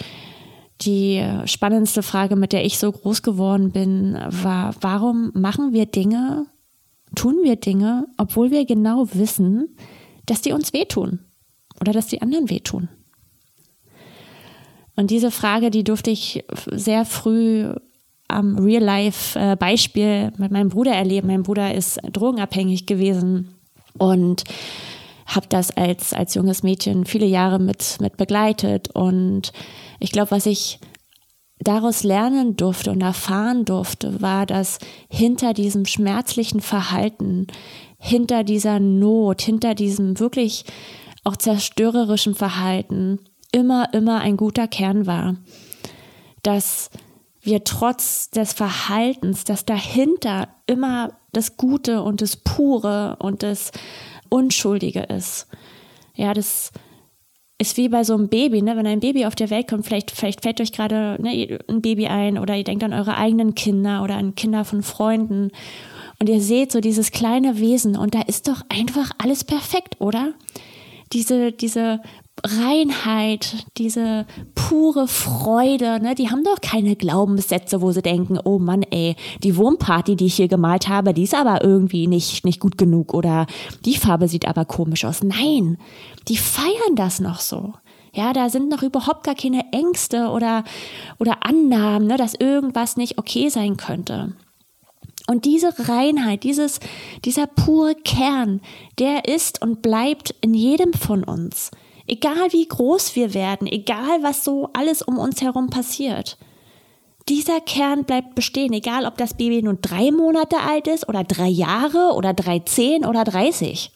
die 0.82 1.24
spannendste 1.46 2.04
Frage, 2.04 2.36
mit 2.36 2.54
der 2.54 2.66
ich 2.66 2.78
so 2.78 2.92
groß 2.92 3.22
geworden 3.22 3.72
bin, 3.72 4.18
war, 4.28 4.76
warum 4.82 5.32
machen 5.34 5.74
wir 5.74 5.86
Dinge, 5.86 6.46
tun 7.16 7.38
wir 7.44 7.56
Dinge, 7.56 8.08
obwohl 8.18 8.52
wir 8.52 8.66
genau 8.66 9.08
wissen, 9.14 9.76
dass 10.26 10.42
die 10.42 10.52
uns 10.52 10.74
wehtun 10.74 11.20
oder 11.82 11.94
dass 11.94 12.08
die 12.08 12.22
anderen 12.22 12.50
wehtun? 12.50 12.90
Und 14.96 15.12
diese 15.12 15.32
Frage, 15.32 15.70
die 15.70 15.84
durfte 15.84 16.10
ich 16.12 16.44
sehr 16.72 17.06
früh 17.06 17.72
am 18.28 18.58
Real-Life-Beispiel 18.58 20.34
mit 20.38 20.52
meinem 20.52 20.70
Bruder 20.70 20.92
erleben. 20.92 21.28
Mein 21.28 21.44
Bruder 21.44 21.74
ist 21.74 22.00
drogenabhängig 22.12 22.86
gewesen 22.86 23.56
und 23.98 24.44
habe 25.28 25.48
das 25.48 25.76
als, 25.76 26.14
als 26.14 26.34
junges 26.34 26.64
Mädchen 26.64 27.06
viele 27.06 27.26
Jahre 27.26 27.60
mit, 27.60 27.98
mit 28.00 28.18
begleitet. 28.18 28.90
Und 28.96 29.52
ich 30.00 30.12
glaube, 30.12 30.32
was 30.32 30.46
ich 30.46 30.80
daraus 31.60 32.04
lernen 32.04 32.56
durfte 32.56 32.92
und 32.92 33.02
erfahren 33.02 33.66
durfte, 33.66 34.22
war, 34.22 34.46
dass 34.46 34.80
hinter 35.10 35.54
diesem 35.54 35.86
schmerzlichen 35.86 36.62
Verhalten, 36.62 37.48
hinter 38.00 38.44
dieser 38.44 38.80
Not, 38.80 39.42
hinter 39.42 39.76
diesem 39.76 40.20
wirklich 40.20 40.66
auch 41.24 41.36
zerstörerischen 41.36 42.36
Verhalten 42.36 43.20
immer, 43.52 43.94
immer 43.94 44.22
ein 44.22 44.38
guter 44.38 44.68
Kern 44.68 45.08
war. 45.08 45.36
Dass 46.42 46.90
wir 47.42 47.64
trotz 47.64 48.30
des 48.30 48.54
Verhaltens, 48.54 49.44
dass 49.44 49.66
dahinter 49.66 50.50
immer 50.68 51.18
das 51.34 51.58
Gute 51.58 52.02
und 52.02 52.22
das 52.22 52.38
Pure 52.38 53.18
und 53.20 53.44
das 53.44 53.72
Unschuldige 54.30 55.02
ist. 55.02 55.48
Ja, 56.16 56.34
das 56.34 56.72
ist 57.60 57.78
wie 57.78 57.90
bei 57.90 58.04
so 58.04 58.14
einem 58.14 58.30
Baby, 58.30 58.62
ne? 58.62 58.78
Wenn 58.78 58.86
ein 58.86 59.00
Baby 59.00 59.26
auf 59.26 59.36
der 59.36 59.50
Welt 59.50 59.68
kommt, 59.68 59.86
vielleicht, 59.86 60.12
vielleicht 60.12 60.42
fällt 60.42 60.62
euch 60.62 60.72
gerade 60.72 61.18
ne, 61.20 61.60
ein 61.68 61.82
Baby 61.82 62.08
ein 62.08 62.38
oder 62.38 62.56
ihr 62.56 62.64
denkt 62.64 62.84
an 62.84 62.94
eure 62.94 63.18
eigenen 63.18 63.56
Kinder 63.56 64.04
oder 64.04 64.16
an 64.16 64.36
Kinder 64.36 64.64
von 64.64 64.84
Freunden. 64.84 65.52
Und 66.20 66.30
ihr 66.30 66.42
seht 66.42 66.72
so 66.72 66.82
dieses 66.82 67.12
kleine 67.12 67.60
Wesen 67.60 67.96
und 67.96 68.16
da 68.16 68.22
ist 68.22 68.48
doch 68.48 68.62
einfach 68.70 69.12
alles 69.18 69.44
perfekt, 69.44 70.00
oder? 70.00 70.34
Diese, 71.14 71.52
diese 71.52 72.02
Reinheit, 72.44 73.66
diese 73.78 74.26
pure 74.54 75.08
Freude, 75.08 76.00
ne, 76.00 76.14
die 76.14 76.30
haben 76.30 76.44
doch 76.44 76.62
keine 76.62 76.96
Glaubenssätze, 76.96 77.82
wo 77.82 77.92
sie 77.92 78.04
denken, 78.04 78.40
oh 78.44 78.60
Mann, 78.60 78.84
ey, 78.84 79.16
die 79.44 79.58
Wurmparty, 79.58 80.16
die 80.16 80.28
ich 80.28 80.36
hier 80.36 80.48
gemalt 80.48 80.88
habe, 80.88 81.14
die 81.14 81.24
ist 81.24 81.34
aber 81.34 81.64
irgendwie 81.64 82.08
nicht, 82.08 82.46
nicht 82.46 82.60
gut 82.60 82.78
genug 82.78 83.14
oder 83.14 83.48
die 83.86 83.96
Farbe 83.96 84.28
sieht 84.28 84.48
aber 84.48 84.66
komisch 84.66 85.04
aus. 85.04 85.24
Nein, 85.24 85.78
die 86.28 86.38
feiern 86.38 86.96
das 86.96 87.20
noch 87.20 87.40
so. 87.40 87.74
Ja, 88.14 88.34
da 88.34 88.50
sind 88.50 88.70
noch 88.70 88.84
überhaupt 88.84 89.24
gar 89.24 89.36
keine 89.36 89.72
Ängste 89.72 90.30
oder, 90.30 90.64
oder 91.20 91.46
Annahmen, 91.46 92.08
ne, 92.08 92.18
dass 92.18 92.36
irgendwas 92.36 92.98
nicht 92.98 93.18
okay 93.18 93.50
sein 93.50 93.78
könnte. 93.78 94.34
Und 95.28 95.44
diese 95.44 95.74
Reinheit, 95.90 96.44
dieses, 96.44 96.80
dieser 97.26 97.48
pure 97.48 97.96
Kern, 97.96 98.62
der 98.98 99.28
ist 99.28 99.62
und 99.62 99.82
bleibt 99.82 100.34
in 100.42 100.54
jedem 100.54 100.94
von 100.94 101.24
uns. 101.24 101.72
Egal 102.08 102.54
wie 102.54 102.66
groß 102.66 103.16
wir 103.18 103.34
werden, 103.34 103.68
egal 103.68 104.24
was 104.24 104.46
so 104.46 104.70
alles 104.72 105.02
um 105.02 105.18
uns 105.18 105.42
herum 105.42 105.70
passiert. 105.70 106.38
Dieser 107.28 107.60
Kern 107.60 108.06
bleibt 108.06 108.34
bestehen, 108.34 108.72
egal 108.72 109.06
ob 109.06 109.18
das 109.18 109.34
Baby 109.34 109.62
nun 109.62 109.80
drei 109.82 110.12
Monate 110.12 110.62
alt 110.62 110.88
ist 110.88 111.10
oder 111.10 111.26
drei 111.26 111.50
Jahre 111.50 112.14
oder 112.16 112.34
drei 112.34 112.60
zehn 112.60 113.06
oder 113.06 113.26
dreißig. 113.26 113.92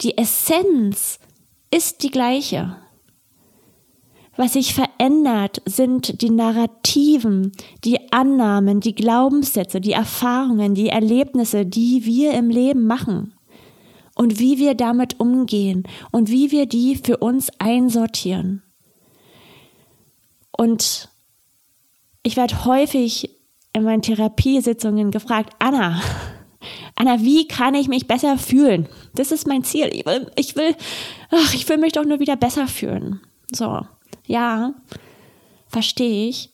Die 0.00 0.16
Essenz 0.16 1.18
ist 1.70 2.02
die 2.02 2.10
gleiche. 2.10 2.78
Was 4.38 4.54
sich 4.54 4.74
verändert, 4.74 5.60
sind 5.66 6.22
die 6.22 6.30
Narrativen, 6.30 7.52
die 7.84 8.12
Annahmen, 8.12 8.80
die 8.80 8.94
Glaubenssätze, 8.94 9.80
die 9.80 9.92
Erfahrungen, 9.92 10.74
die 10.74 10.88
Erlebnisse, 10.88 11.66
die 11.66 12.06
wir 12.06 12.32
im 12.32 12.48
Leben 12.48 12.86
machen 12.86 13.35
und 14.16 14.40
wie 14.40 14.58
wir 14.58 14.74
damit 14.74 15.20
umgehen 15.20 15.84
und 16.10 16.30
wie 16.30 16.50
wir 16.50 16.66
die 16.66 16.96
für 16.96 17.18
uns 17.18 17.50
einsortieren. 17.60 18.62
Und 20.50 21.10
ich 22.24 22.36
werde 22.36 22.64
häufig 22.64 23.30
in 23.72 23.84
meinen 23.84 24.02
Therapiesitzungen 24.02 25.10
gefragt, 25.10 25.54
Anna, 25.58 26.00
Anna, 26.96 27.20
wie 27.20 27.46
kann 27.46 27.74
ich 27.74 27.88
mich 27.88 28.08
besser 28.08 28.38
fühlen? 28.38 28.88
Das 29.14 29.30
ist 29.30 29.46
mein 29.46 29.62
Ziel. 29.64 29.90
Ich 29.92 30.06
will, 30.06 30.30
ich 30.36 30.56
will, 30.56 30.74
ach, 31.30 31.54
ich 31.54 31.68
will 31.68 31.76
mich 31.76 31.92
doch 31.92 32.04
nur 32.04 32.18
wieder 32.18 32.36
besser 32.36 32.66
fühlen. 32.66 33.20
So, 33.52 33.86
ja, 34.26 34.74
verstehe 35.68 36.28
ich. 36.28 36.50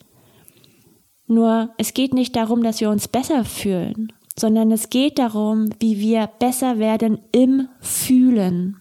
Nur 1.28 1.72
es 1.78 1.94
geht 1.94 2.12
nicht 2.12 2.34
darum, 2.34 2.62
dass 2.64 2.80
wir 2.80 2.90
uns 2.90 3.06
besser 3.06 3.44
fühlen, 3.44 4.12
sondern 4.38 4.70
es 4.72 4.90
geht 4.90 5.18
darum, 5.18 5.68
wie 5.78 5.98
wir 5.98 6.26
besser 6.26 6.78
werden 6.78 7.20
im 7.32 7.68
Fühlen. 7.80 8.78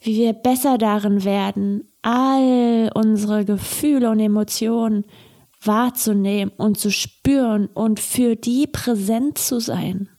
Wie 0.00 0.16
wir 0.16 0.32
besser 0.32 0.78
darin 0.78 1.24
werden, 1.24 1.88
all 2.02 2.90
unsere 2.94 3.44
Gefühle 3.44 4.10
und 4.10 4.20
Emotionen 4.20 5.04
wahrzunehmen 5.62 6.52
und 6.56 6.78
zu 6.78 6.90
spüren 6.90 7.68
und 7.72 8.00
für 8.00 8.36
die 8.36 8.66
präsent 8.66 9.38
zu 9.38 9.60
sein. 9.60 10.10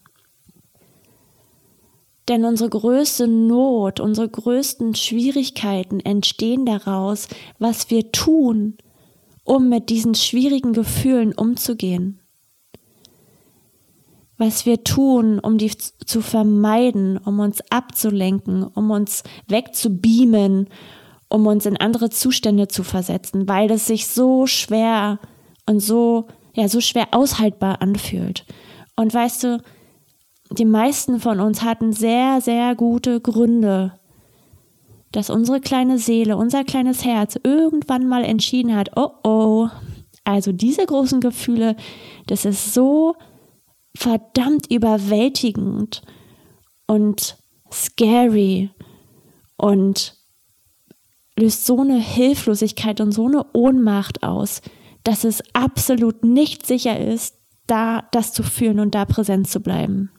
Denn 2.28 2.44
unsere 2.44 2.72
größte 2.72 3.28
Not, 3.28 4.00
unsere 4.00 4.28
größten 4.28 4.96
Schwierigkeiten 4.96 6.00
entstehen 6.00 6.66
daraus, 6.66 7.28
was 7.60 7.92
wir 7.92 8.12
tun, 8.12 8.78
um 9.44 9.70
mit 9.70 9.90
diesen 9.90 10.16
schwierigen 10.16 10.74
Gefühlen 10.74 11.34
umzugehen 11.34 12.25
was 14.38 14.66
wir 14.66 14.84
tun, 14.84 15.40
um 15.40 15.58
die 15.58 15.72
zu 15.72 16.22
vermeiden, 16.22 17.18
um 17.18 17.40
uns 17.40 17.62
abzulenken, 17.70 18.64
um 18.64 18.92
uns 18.92 19.24
wegzubeamen, 19.48 20.70
um 21.30 21.48
uns 21.48 21.66
in 21.66 21.78
andere 21.78 22.10
Zustände 22.10 22.68
zu 22.68 22.84
versetzen, 22.84 23.48
weil 23.48 23.72
es 23.72 23.88
sich 23.88 24.08
so 24.08 24.46
schwer 24.46 25.20
und 25.66 25.80
so, 25.80 26.28
ja, 26.54 26.68
so 26.68 26.82
schwer 26.82 27.08
aushaltbar 27.12 27.82
anfühlt. 27.82 28.46
Und 28.96 29.14
weißt 29.14 29.44
du, 29.44 29.62
die 30.52 30.66
meisten 30.66 31.20
von 31.20 31.40
uns 31.40 31.64
hatten 31.64 31.92
sehr, 31.94 32.40
sehr 32.42 32.76
gute 32.76 33.20
Gründe, 33.20 33.94
dass 35.12 35.30
unsere 35.30 35.62
kleine 35.62 35.98
Seele, 35.98 36.38
unser 36.38 36.64
kleines 36.64 37.06
Herz 37.06 37.40
irgendwann 37.44 38.08
mal 38.08 38.24
entschieden 38.24 38.76
hat, 38.76 38.92
oh 38.96 39.12
oh, 39.24 39.70
also 40.26 40.52
diese 40.52 40.86
großen 40.86 41.22
Gefühle, 41.22 41.76
das 42.28 42.46
ist 42.46 42.74
so 42.74 43.16
verdammt 43.96 44.72
überwältigend 44.72 46.02
und 46.88 47.38
scary 47.72 48.70
und 49.58 50.16
löst 51.38 51.66
so 51.66 51.82
eine 51.82 52.00
Hilflosigkeit 52.00 53.02
und 53.02 53.12
so 53.12 53.28
eine 53.28 53.46
Ohnmacht 53.54 54.24
aus, 54.24 54.62
dass 55.04 55.24
es 55.24 55.44
absolut 55.54 56.24
nicht 56.24 56.66
sicher 56.66 57.00
ist, 57.00 57.36
da 57.68 58.04
das 58.12 58.34
zu 58.34 58.44
fühlen 58.44 58.80
und 58.80 58.96
da 58.96 59.06
präsent 59.06 59.48
zu 59.48 59.60
bleiben. 59.60 60.12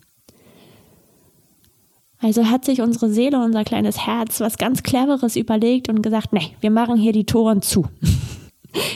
Also 2.19 2.47
hat 2.47 2.65
sich 2.65 2.81
unsere 2.81 3.11
Seele, 3.11 3.43
unser 3.43 3.65
kleines 3.65 4.07
Herz 4.07 4.41
was 4.41 4.57
ganz 4.59 4.83
Cleveres 4.83 5.37
überlegt 5.37 5.89
und 5.89 6.03
gesagt, 6.03 6.33
nee, 6.33 6.57
wir 6.61 6.71
machen 6.71 6.97
hier 6.97 7.13
die 7.13 7.27
Toren 7.27 7.63
zu. 7.63 7.87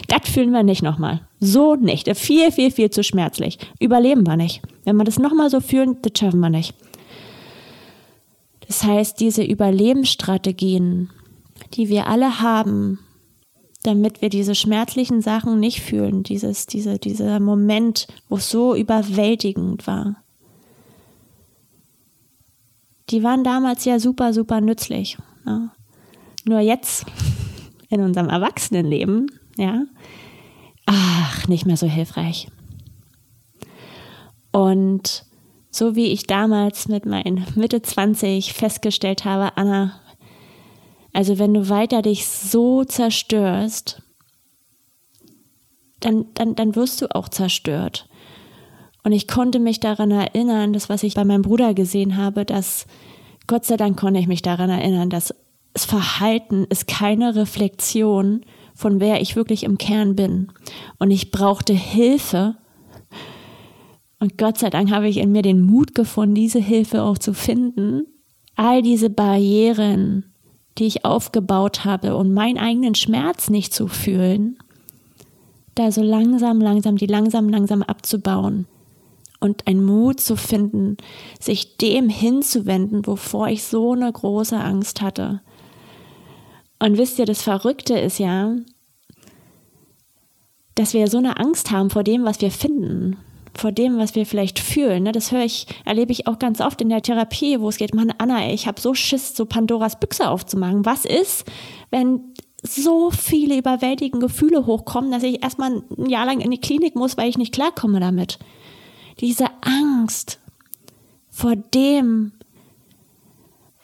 Das 0.09 0.29
fühlen 0.29 0.51
wir 0.53 0.63
nicht 0.63 0.83
nochmal. 0.83 1.21
So 1.39 1.75
nicht. 1.75 2.15
Viel, 2.17 2.53
viel, 2.53 2.71
viel 2.71 2.91
zu 2.91 3.03
schmerzlich. 3.03 3.59
Überleben 3.79 4.27
wir 4.27 4.37
nicht. 4.37 4.63
Wenn 4.85 4.97
wir 4.97 5.05
das 5.05 5.19
nochmal 5.19 5.51
so 5.51 5.61
fühlen, 5.61 5.97
das 6.03 6.13
schaffen 6.19 6.41
wir 6.41 6.51
nicht. 6.51 6.75
Das 8.67 8.85
heißt, 8.85 9.19
diese 9.19 9.43
Überlebensstrategien, 9.43 11.11
die 11.75 11.89
wir 11.89 12.07
alle 12.07 12.41
haben, 12.41 13.01
damit 13.83 14.21
wir 14.23 14.29
diese 14.29 14.55
schmerzlichen 14.55 15.23
Sachen 15.23 15.59
nicht 15.59 15.81
fühlen, 15.81 16.23
dieses, 16.23 16.67
diese, 16.67 16.99
dieser 16.99 17.41
Moment, 17.41 18.07
wo 18.29 18.37
es 18.37 18.51
so 18.51 18.75
überwältigend 18.75 19.87
war, 19.87 20.23
die 23.09 23.23
waren 23.23 23.43
damals 23.43 23.85
ja 23.85 23.99
super, 23.99 24.33
super 24.33 24.61
nützlich. 24.61 25.19
Ne? 25.45 25.71
Nur 26.45 26.61
jetzt, 26.61 27.07
in 27.89 28.03
unserem 28.03 28.29
Erwachsenenleben, 28.29 29.27
ja, 29.61 29.85
ach, 30.87 31.47
nicht 31.49 31.67
mehr 31.67 31.77
so 31.77 31.87
hilfreich. 31.87 32.49
Und 34.53 35.25
so 35.71 35.95
wie 35.95 36.07
ich 36.07 36.27
damals 36.27 36.89
mit 36.89 37.07
meinen 37.07 37.47
Mitte 37.55 37.83
20 37.83 38.53
festgestellt 38.53 39.25
habe, 39.25 39.57
Anna, 39.57 40.01
also 41.13 41.39
wenn 41.39 41.55
du 41.55 41.69
weiter 41.69 42.03
dich 42.03 42.27
so 42.27 42.85
zerstörst, 42.85 44.03
dann, 46.01 46.27
dann, 46.35 46.55
dann 46.55 46.75
wirst 46.75 47.03
du 47.03 47.15
auch 47.15 47.29
zerstört. 47.29 48.09
Und 49.03 49.13
ich 49.13 49.29
konnte 49.29 49.59
mich 49.59 49.81
daran 49.81 50.11
erinnern, 50.11 50.73
das, 50.73 50.89
was 50.89 51.03
ich 51.03 51.15
bei 51.15 51.25
meinem 51.25 51.43
Bruder 51.43 51.75
gesehen 51.75 52.17
habe, 52.17 52.45
dass 52.45 52.87
Gott 53.47 53.65
sei 53.65 53.77
Dank 53.77 53.99
konnte 53.99 54.21
ich 54.21 54.27
mich 54.27 54.43
daran 54.43 54.71
erinnern, 54.71 55.11
dass 55.11 55.35
das 55.73 55.85
Verhalten 55.85 56.65
ist 56.65 56.87
keine 56.87 57.35
Reflexion 57.37 58.43
von 58.81 58.99
wer 58.99 59.21
ich 59.21 59.37
wirklich 59.37 59.63
im 59.65 59.79
Kern 59.79 60.17
bin. 60.17 60.49
Und 60.99 61.11
ich 61.11 61.31
brauchte 61.31 61.75
Hilfe. 61.75 62.57
Und 64.19 64.39
Gott 64.39 64.59
sei 64.59 64.71
Dank 64.71 64.91
habe 64.91 65.09
ich 65.09 65.19
in 65.19 65.33
mir 65.33 65.43
den 65.43 65.61
Mut 65.61 65.95
gefunden, 65.95 66.35
diese 66.35 66.59
Hilfe 66.59 67.03
auch 67.03 67.19
zu 67.19 67.35
finden. 67.35 68.07
All 68.57 68.81
diese 68.81 69.11
Barrieren, 69.11 70.33
die 70.79 70.87
ich 70.87 71.05
aufgebaut 71.05 71.85
habe 71.85 72.17
und 72.17 72.33
meinen 72.33 72.59
eigenen 72.59 72.95
Schmerz 72.95 73.51
nicht 73.51 73.75
zu 73.75 73.87
fühlen, 73.87 74.59
da 75.75 75.93
so 75.93 76.03
langsam, 76.03 76.61
langsam, 76.61 76.97
die 76.97 77.07
langsam, 77.07 77.49
langsam 77.49 77.83
abzubauen 77.83 78.67
und 79.41 79.67
einen 79.67 79.85
Mut 79.85 80.21
zu 80.21 80.37
finden, 80.37 80.97
sich 81.39 81.77
dem 81.77 82.09
hinzuwenden, 82.09 83.07
wovor 83.07 83.49
ich 83.49 83.65
so 83.65 83.93
eine 83.93 84.11
große 84.11 84.59
Angst 84.59 85.03
hatte. 85.03 85.43
Und 86.81 86.97
wisst 86.97 87.19
ihr, 87.19 87.27
das 87.27 87.43
Verrückte 87.43 87.99
ist 87.99 88.19
ja, 88.19 88.57
dass 90.75 90.95
wir 90.95 91.09
so 91.09 91.19
eine 91.19 91.39
Angst 91.39 91.71
haben 91.71 91.91
vor 91.91 92.03
dem, 92.03 92.25
was 92.25 92.41
wir 92.41 92.51
finden, 92.51 93.19
vor 93.55 93.71
dem, 93.71 93.99
was 93.99 94.15
wir 94.15 94.25
vielleicht 94.25 94.59
fühlen. 94.59 95.03
Ne? 95.03 95.13
Das 95.13 95.31
höre 95.31 95.45
ich, 95.45 95.67
erlebe 95.85 96.11
ich 96.11 96.27
auch 96.27 96.39
ganz 96.39 96.61
oft 96.61 96.81
in 96.81 96.89
der 96.89 97.03
Therapie, 97.03 97.61
wo 97.61 97.69
es 97.69 97.77
geht, 97.77 97.95
Mann, 97.95 98.13
Anna, 98.17 98.51
ich 98.51 98.67
habe 98.67 98.81
so 98.81 98.95
Schiss, 98.95 99.37
so 99.37 99.45
Pandoras 99.45 100.01
Büchse 100.01 100.29
aufzumachen. 100.29 100.87
Was 100.87 101.05
ist, 101.05 101.45
wenn 101.91 102.33
so 102.63 103.11
viele 103.11 103.59
überwältigende 103.59 104.27
Gefühle 104.27 104.65
hochkommen, 104.65 105.11
dass 105.11 105.23
ich 105.23 105.43
erstmal 105.43 105.83
ein 105.99 106.09
Jahr 106.09 106.27
lang 106.27 106.41
in 106.41 106.51
die 106.51 106.61
Klinik 106.61 106.95
muss, 106.95 107.19
weil 107.19 107.29
ich 107.29 107.39
nicht 107.39 107.53
klarkomme 107.53 108.01
damit? 108.01 108.39
Diese 109.21 109.47
Angst 109.61 110.41
vor 111.29 111.57
dem, 111.57 112.33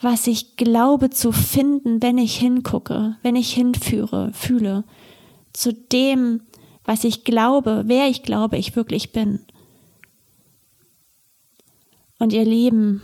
was 0.01 0.27
ich 0.27 0.57
glaube 0.57 1.11
zu 1.11 1.33
finden, 1.33 2.03
wenn 2.03 2.19
ich 2.19 2.37
hingucke, 2.37 3.17
wenn 3.23 3.37
ich 3.37 3.53
hinführe, 3.55 4.31
fühle, 4.35 4.85
zu 5.53 5.73
dem, 5.73 6.43
was 6.85 7.05
ich 7.05 7.25
glaube, 7.25 7.85
wer 7.87 8.09
ich 8.09 8.23
glaube, 8.23 8.59
ich 8.59 8.77
wirklich 8.77 9.13
bin. 9.13 9.41
Und 12.19 12.33
ihr 12.33 12.45
Lieben, 12.45 13.03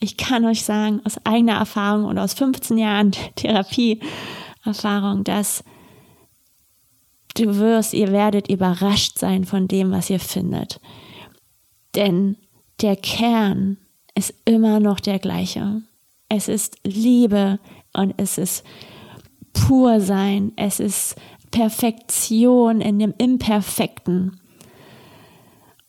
ich 0.00 0.16
kann 0.16 0.44
euch 0.44 0.64
sagen, 0.64 1.00
aus 1.04 1.24
eigener 1.24 1.54
Erfahrung 1.54 2.04
und 2.04 2.18
aus 2.18 2.34
15 2.34 2.78
Jahren 2.78 3.12
Therapieerfahrung, 3.36 5.24
dass 5.24 5.62
du 7.34 7.56
wirst, 7.56 7.92
ihr 7.92 8.12
werdet 8.12 8.48
überrascht 8.48 9.18
sein 9.18 9.44
von 9.44 9.68
dem, 9.68 9.90
was 9.90 10.10
ihr 10.10 10.20
findet. 10.20 10.80
Denn 11.94 12.36
der 12.80 12.96
Kern 12.96 13.76
ist 14.14 14.34
immer 14.44 14.80
noch 14.80 15.00
der 15.00 15.18
gleiche. 15.18 15.82
Es 16.30 16.48
ist 16.48 16.78
Liebe 16.84 17.58
und 17.92 18.14
es 18.16 18.38
ist 18.38 18.64
pur 19.52 20.00
sein. 20.00 20.52
Es 20.56 20.80
ist 20.80 21.16
Perfektion 21.50 22.80
in 22.80 22.98
dem 22.98 23.12
Imperfekten. 23.18 24.40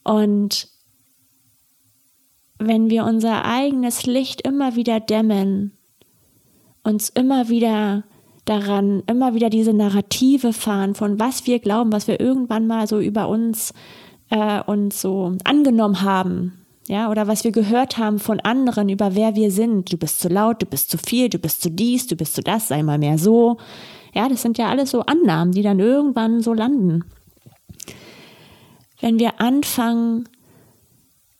Und 0.03 0.67
wenn 2.57 2.89
wir 2.89 3.05
unser 3.05 3.45
eigenes 3.45 4.05
Licht 4.05 4.41
immer 4.41 4.75
wieder 4.75 4.99
dämmen, 4.99 5.77
uns 6.83 7.09
immer 7.09 7.49
wieder 7.49 8.03
daran, 8.45 9.03
immer 9.05 9.35
wieder 9.35 9.51
diese 9.51 9.73
Narrative 9.73 10.53
fahren, 10.53 10.95
von 10.95 11.19
was 11.19 11.45
wir 11.45 11.59
glauben, 11.59 11.91
was 11.91 12.07
wir 12.07 12.19
irgendwann 12.19 12.65
mal 12.65 12.87
so 12.87 12.99
über 12.99 13.29
uns, 13.29 13.73
äh, 14.29 14.61
uns 14.63 15.01
so 15.01 15.37
angenommen 15.43 16.01
haben, 16.01 16.60
ja, 16.87 17.09
oder 17.09 17.27
was 17.27 17.43
wir 17.43 17.51
gehört 17.51 17.97
haben 17.97 18.19
von 18.19 18.39
anderen 18.39 18.89
über 18.89 19.15
wer 19.15 19.35
wir 19.35 19.51
sind. 19.51 19.91
Du 19.91 19.97
bist 19.97 20.19
zu 20.19 20.29
laut, 20.29 20.61
du 20.61 20.65
bist 20.65 20.89
zu 20.89 20.97
viel, 20.97 21.29
du 21.29 21.37
bist 21.37 21.61
zu 21.61 21.69
dies, 21.69 22.07
du 22.07 22.15
bist 22.15 22.35
zu 22.35 22.41
das, 22.41 22.67
sei 22.67 22.83
mal 22.83 22.97
mehr 22.97 23.17
so. 23.17 23.57
Ja, 24.13 24.27
das 24.27 24.41
sind 24.41 24.57
ja 24.57 24.69
alles 24.69 24.91
so 24.91 25.01
Annahmen, 25.01 25.53
die 25.53 25.61
dann 25.61 25.79
irgendwann 25.79 26.41
so 26.41 26.53
landen. 26.53 27.03
Wenn 28.99 29.19
wir 29.19 29.39
anfangen, 29.39 30.27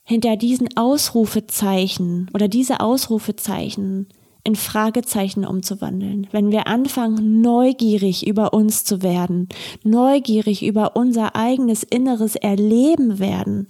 hinter 0.03 0.35
diesen 0.35 0.75
Ausrufezeichen 0.77 2.29
oder 2.33 2.47
diese 2.47 2.81
Ausrufezeichen 2.81 4.07
in 4.43 4.55
Fragezeichen 4.55 5.45
umzuwandeln, 5.45 6.27
wenn 6.31 6.51
wir 6.51 6.67
anfangen, 6.67 7.41
neugierig 7.41 8.25
über 8.25 8.53
uns 8.53 8.83
zu 8.83 9.01
werden, 9.01 9.49
neugierig 9.83 10.65
über 10.65 10.95
unser 10.95 11.35
eigenes 11.35 11.83
inneres 11.83 12.35
Erleben 12.35 13.19
werden, 13.19 13.67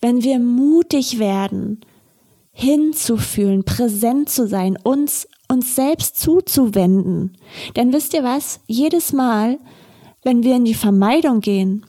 wenn 0.00 0.22
wir 0.22 0.38
mutig 0.38 1.18
werden, 1.18 1.80
hinzufühlen, 2.52 3.64
präsent 3.64 4.28
zu 4.28 4.46
sein, 4.46 4.78
uns 4.82 5.26
uns 5.48 5.76
selbst 5.76 6.18
zuzuwenden. 6.20 7.36
Denn 7.76 7.92
wisst 7.92 8.14
ihr 8.14 8.24
was? 8.24 8.60
Jedes 8.66 9.12
Mal, 9.12 9.58
wenn 10.22 10.42
wir 10.42 10.56
in 10.56 10.64
die 10.64 10.74
Vermeidung 10.74 11.40
gehen, 11.40 11.84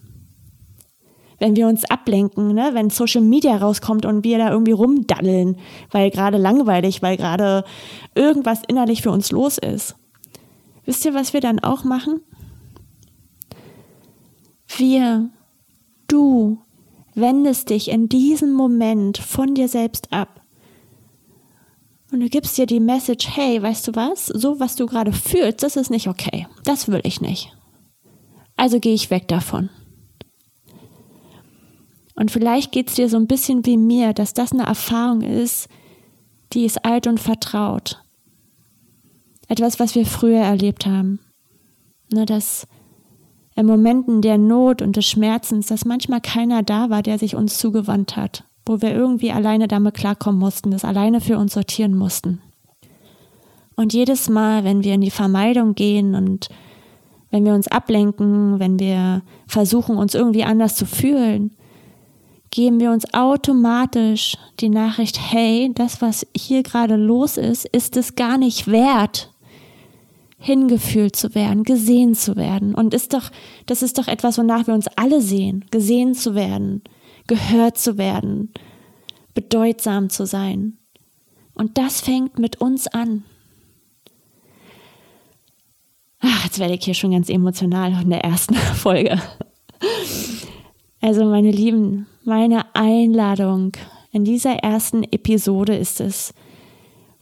wenn 1.40 1.56
wir 1.56 1.68
uns 1.68 1.86
ablenken, 1.86 2.54
ne? 2.54 2.72
wenn 2.74 2.90
Social 2.90 3.22
Media 3.22 3.58
rauskommt 3.58 4.06
und 4.06 4.24
wir 4.24 4.38
da 4.38 4.52
irgendwie 4.52 4.72
rumdaddeln, 4.72 5.58
weil 5.92 6.10
gerade 6.12 6.38
langweilig, 6.38 7.02
weil 7.02 7.18
gerade 7.18 7.64
irgendwas 8.14 8.62
innerlich 8.68 9.02
für 9.02 9.12
uns 9.12 9.32
los 9.32 9.58
ist. 9.58 9.96
Wisst 10.86 11.06
ihr, 11.06 11.14
was 11.14 11.34
wir 11.34 11.42
dann 11.42 11.60
auch 11.60 11.84
machen? 11.84 12.22
Wir, 14.78 15.30
du, 16.08 16.60
wendest 17.16 17.70
dich 17.70 17.90
in 17.90 18.10
diesem 18.10 18.54
Moment 18.54 19.18
von 19.18 19.56
dir 19.56 19.68
selbst 19.68 20.12
ab 20.12 20.42
und 22.12 22.20
du 22.20 22.30
gibst 22.30 22.58
dir 22.58 22.66
die 22.66 22.80
Message, 22.80 23.28
hey, 23.36 23.62
weißt 23.62 23.88
du 23.88 23.96
was? 23.96 24.28
So, 24.28 24.60
was 24.60 24.76
du 24.76 24.86
gerade 24.86 25.12
fühlst, 25.12 25.64
das 25.64 25.76
ist 25.76 25.90
nicht 25.90 26.08
okay. 26.08 26.48
Das 26.64 26.88
will 26.88 27.02
ich 27.04 27.20
nicht. 27.20 27.52
Also 28.56 28.80
gehe 28.80 28.94
ich 28.94 29.10
weg 29.12 29.28
davon. 29.28 29.70
Und 32.16 32.32
vielleicht 32.32 32.72
geht 32.72 32.90
es 32.90 32.96
dir 32.96 33.10
so 33.10 33.18
ein 33.18 33.28
bisschen 33.28 33.66
wie 33.66 33.78
mir, 33.78 34.14
dass 34.14 34.34
das 34.34 34.52
eine 34.52 34.64
Erfahrung 34.64 35.22
ist, 35.22 35.68
die 36.54 36.66
ist 36.66 36.86
alt 36.86 37.08
und 37.08 37.20
vertraut. 37.20 38.02
Etwas, 39.48 39.80
was 39.80 39.96
wir 39.96 40.06
früher 40.06 40.40
erlebt 40.40 40.86
haben. 40.86 41.20
Ne, 42.12 42.26
dass 42.26 42.68
in 43.56 43.66
Momenten 43.66 44.22
der 44.22 44.38
Not 44.38 44.82
und 44.82 44.96
des 44.96 45.06
Schmerzens, 45.06 45.68
dass 45.68 45.86
manchmal 45.86 46.22
keiner 46.22 46.64
da 46.64 46.90
war, 46.90 47.02
der 47.02 47.20
sich 47.20 47.36
uns 47.36 47.58
zugewandt 47.58 48.16
hat 48.16 48.44
wo 48.66 48.82
wir 48.82 48.94
irgendwie 48.94 49.32
alleine 49.32 49.68
damit 49.68 49.94
klarkommen 49.94 50.40
mussten, 50.40 50.72
das 50.72 50.86
alleine 50.86 51.22
für 51.22 51.38
uns 51.38 51.54
sortieren 51.54 51.96
mussten. 51.96 52.42
Und 53.76 53.94
jedes 53.94 54.30
Mal, 54.30 54.64
wenn 54.64 54.84
wir 54.84 54.94
in 54.94 55.02
die 55.02 55.12
Vermeidung 55.12 55.76
gehen 55.76 56.16
und 56.16 56.50
wenn 57.30 57.46
wir 57.46 57.54
uns 57.54 57.68
ablenken, 57.68 58.60
wenn 58.60 58.80
wir 58.80 59.22
versuchen, 59.48 59.98
uns 59.98 60.16
irgendwie 60.16 60.46
anders 60.46 60.76
zu 60.76 60.86
fühlen, 60.86 61.52
geben 62.56 62.80
wir 62.80 62.92
uns 62.92 63.14
automatisch 63.14 64.38
die 64.62 64.70
Nachricht, 64.70 65.20
hey, 65.20 65.74
das, 65.76 66.02
was 66.02 66.26
hier 66.34 66.64
gerade 66.64 66.96
los 66.96 67.36
ist, 67.36 67.66
ist 67.66 67.98
es 67.98 68.16
gar 68.16 68.38
nicht 68.38 68.68
wert, 68.68 69.30
hingefühlt 70.38 71.18
zu 71.18 71.36
werden, 71.36 71.66
gesehen 71.66 72.16
zu 72.16 72.38
werden. 72.38 72.74
Und 72.74 72.94
ist 72.94 73.14
doch, 73.14 73.30
das 73.66 73.84
ist 73.84 73.98
doch 73.98 74.08
etwas, 74.08 74.38
wonach 74.38 74.68
wir 74.68 74.74
uns 74.74 74.88
alle 74.96 75.20
sehen, 75.20 75.66
gesehen 75.70 76.14
zu 76.14 76.34
werden, 76.34 76.82
gehört 77.28 77.78
zu 77.78 77.98
werden, 77.98 78.54
bedeutsam 79.34 80.10
zu 80.10 80.26
sein. 80.26 80.78
Und 81.56 81.78
das 81.78 82.00
fängt 82.00 82.40
mit 82.40 82.62
uns 82.62 82.88
an. 82.88 83.26
Ach, 86.22 86.46
jetzt 86.46 86.60
werde 86.60 86.76
ich 86.76 86.86
hier 86.86 86.94
schon 86.94 87.12
ganz 87.12 87.28
emotional 87.28 88.02
in 88.02 88.12
der 88.12 88.24
ersten 88.24 88.56
Folge. 88.76 89.22
Also, 91.02 91.26
meine 91.26 91.52
Lieben, 91.52 92.08
meine 92.26 92.66
Einladung 92.76 93.74
in 94.12 94.26
dieser 94.26 94.56
ersten 94.56 95.04
Episode 95.04 95.76
ist 95.76 96.02
es, 96.02 96.34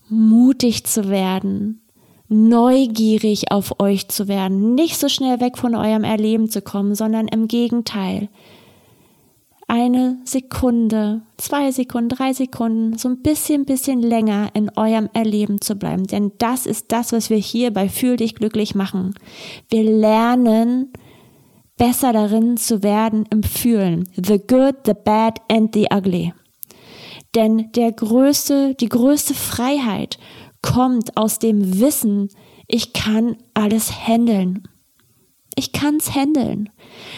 mutig 0.09 0.85
zu 0.85 1.09
werden, 1.09 1.81
neugierig 2.29 3.51
auf 3.51 3.79
euch 3.79 4.07
zu 4.07 4.27
werden, 4.27 4.75
nicht 4.75 4.97
so 4.97 5.09
schnell 5.09 5.39
weg 5.41 5.57
von 5.57 5.75
eurem 5.75 6.03
Erleben 6.03 6.49
zu 6.49 6.61
kommen, 6.61 6.95
sondern 6.95 7.27
im 7.27 7.47
Gegenteil, 7.47 8.29
eine 9.67 10.19
Sekunde, 10.23 11.21
zwei 11.37 11.71
Sekunden, 11.71 12.09
drei 12.09 12.33
Sekunden, 12.33 12.97
so 12.97 13.09
ein 13.09 13.21
bisschen, 13.21 13.65
bisschen 13.65 14.01
länger 14.01 14.49
in 14.53 14.69
eurem 14.75 15.09
Erleben 15.13 15.61
zu 15.61 15.75
bleiben. 15.75 16.05
Denn 16.05 16.31
das 16.37 16.65
ist 16.65 16.91
das, 16.91 17.11
was 17.11 17.29
wir 17.29 17.37
hier 17.37 17.73
bei 17.73 17.89
Fühl 17.89 18.17
dich 18.17 18.35
glücklich 18.35 18.75
machen. 18.75 19.15
Wir 19.69 19.83
lernen, 19.83 20.93
besser 21.83 22.13
darin 22.13 22.55
zu 22.55 22.81
werden 22.81 23.25
im 23.29 23.43
Fühlen. 23.43 24.07
The 24.15 24.39
good, 24.39 24.75
the 24.85 24.93
bad 24.93 25.41
and 25.51 25.75
the 25.75 25.87
ugly. 25.93 26.33
Denn 27.35 27.73
der 27.73 27.91
größte, 27.91 28.73
die 28.75 28.87
größte 28.87 29.33
Freiheit 29.33 30.17
kommt 30.61 31.17
aus 31.17 31.39
dem 31.39 31.81
Wissen, 31.81 32.29
ich 32.69 32.93
kann 32.93 33.35
alles 33.53 34.07
handeln. 34.07 34.65
Ich 35.57 35.73
kann's 35.73 36.15
handeln. 36.15 36.69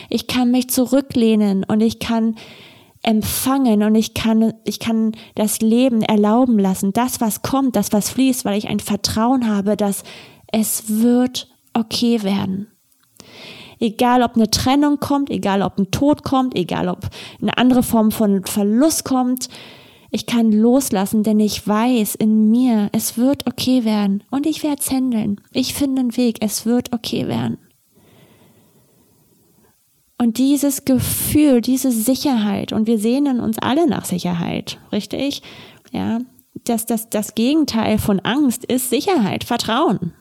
Ich 0.10 0.26
kann 0.26 0.50
mich 0.50 0.72
zurücklehnen 0.72 1.64
und 1.64 1.82
ich 1.82 2.00
kann 2.00 2.36
empfangen 3.04 3.84
und 3.84 3.94
ich 3.94 4.16
kann, 4.16 4.52
ich 4.64 4.80
kann 4.80 5.12
das 5.36 5.62
Leben 5.62 6.02
erlauben 6.02 6.58
lassen. 6.58 6.92
Das, 6.92 7.22
was 7.22 7.44
kommt, 7.44 7.76
das, 7.76 7.94
was 7.94 8.10
fließt, 8.10 8.46
weil 8.46 8.58
ich 8.58 8.68
ein 8.68 8.80
Vertrauen 8.80 9.48
habe, 9.48 9.78
dass 9.78 10.02
es 10.52 10.90
wird 10.90 11.56
okay 11.76 12.24
werden. 12.24 12.75
Egal, 13.80 14.24
ob 14.24 14.36
eine 14.36 14.50
Trennung 14.50 15.00
kommt, 15.00 15.30
egal, 15.30 15.62
ob 15.62 15.78
ein 15.78 15.92
Tod 15.92 16.24
kommt, 16.24 16.56
egal, 16.56 16.88
ob 16.90 17.10
eine 17.42 17.58
andere 17.58 17.84
Form 17.84 18.12
von 18.12 18.46
Verlust 18.46 19.06
kommt, 19.06 19.50
ich 20.12 20.26
kann 20.26 20.52
loslassen, 20.52 21.24
denn 21.24 21.40
ich 21.42 21.68
weiß 21.68 22.16
in 22.16 22.50
mir, 22.50 22.90
es 22.94 23.18
wird 23.18 23.48
okay 23.48 23.84
werden 23.84 24.24
und 24.32 24.46
ich 24.46 24.64
werde 24.64 24.82
es 24.82 24.90
handeln. 24.90 25.42
Ich 25.52 25.74
finde 25.74 26.02
einen 26.02 26.18
Weg, 26.18 26.38
es 26.40 26.66
wird 26.66 26.94
okay 26.94 27.28
werden. 27.28 27.58
Und 30.18 30.38
dieses 30.38 30.86
Gefühl, 30.86 31.60
diese 31.60 31.92
Sicherheit, 31.92 32.72
und 32.72 32.88
wir 32.88 32.98
sehnen 32.98 33.42
uns 33.42 33.60
alle 33.60 33.88
nach 33.88 34.06
Sicherheit, 34.06 34.80
richtig? 34.94 35.42
Ja, 35.92 36.22
dass 36.64 36.86
das, 36.86 37.10
das 37.10 37.36
Gegenteil 37.36 37.98
von 37.98 38.22
Angst 38.22 38.64
ist 38.64 38.90
Sicherheit, 38.90 39.44
Vertrauen. 39.44 40.14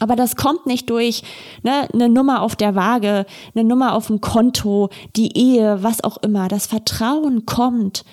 Aber 0.00 0.16
das 0.16 0.36
kommt 0.36 0.66
nicht 0.66 0.90
durch 0.90 1.22
ne, 1.62 1.88
eine 1.92 2.08
Nummer 2.08 2.42
auf 2.42 2.56
der 2.56 2.74
Waage, 2.74 3.26
eine 3.54 3.64
Nummer 3.64 3.94
auf 3.94 4.06
dem 4.06 4.20
Konto, 4.20 4.90
die 5.16 5.36
Ehe, 5.36 5.82
was 5.82 6.04
auch 6.04 6.18
immer. 6.18 6.48
Das 6.48 6.66
Vertrauen 6.66 7.46
kommt 7.46 8.04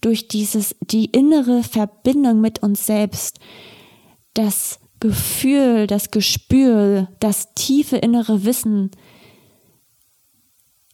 durch 0.00 0.28
dieses, 0.28 0.76
die 0.80 1.06
innere 1.06 1.62
Verbindung 1.62 2.40
mit 2.40 2.62
uns 2.62 2.86
selbst. 2.86 3.38
Das 4.34 4.78
Gefühl, 5.00 5.86
das 5.86 6.10
Gespür, 6.10 7.08
das 7.20 7.54
tiefe 7.54 7.96
innere 7.96 8.44
Wissen, 8.44 8.90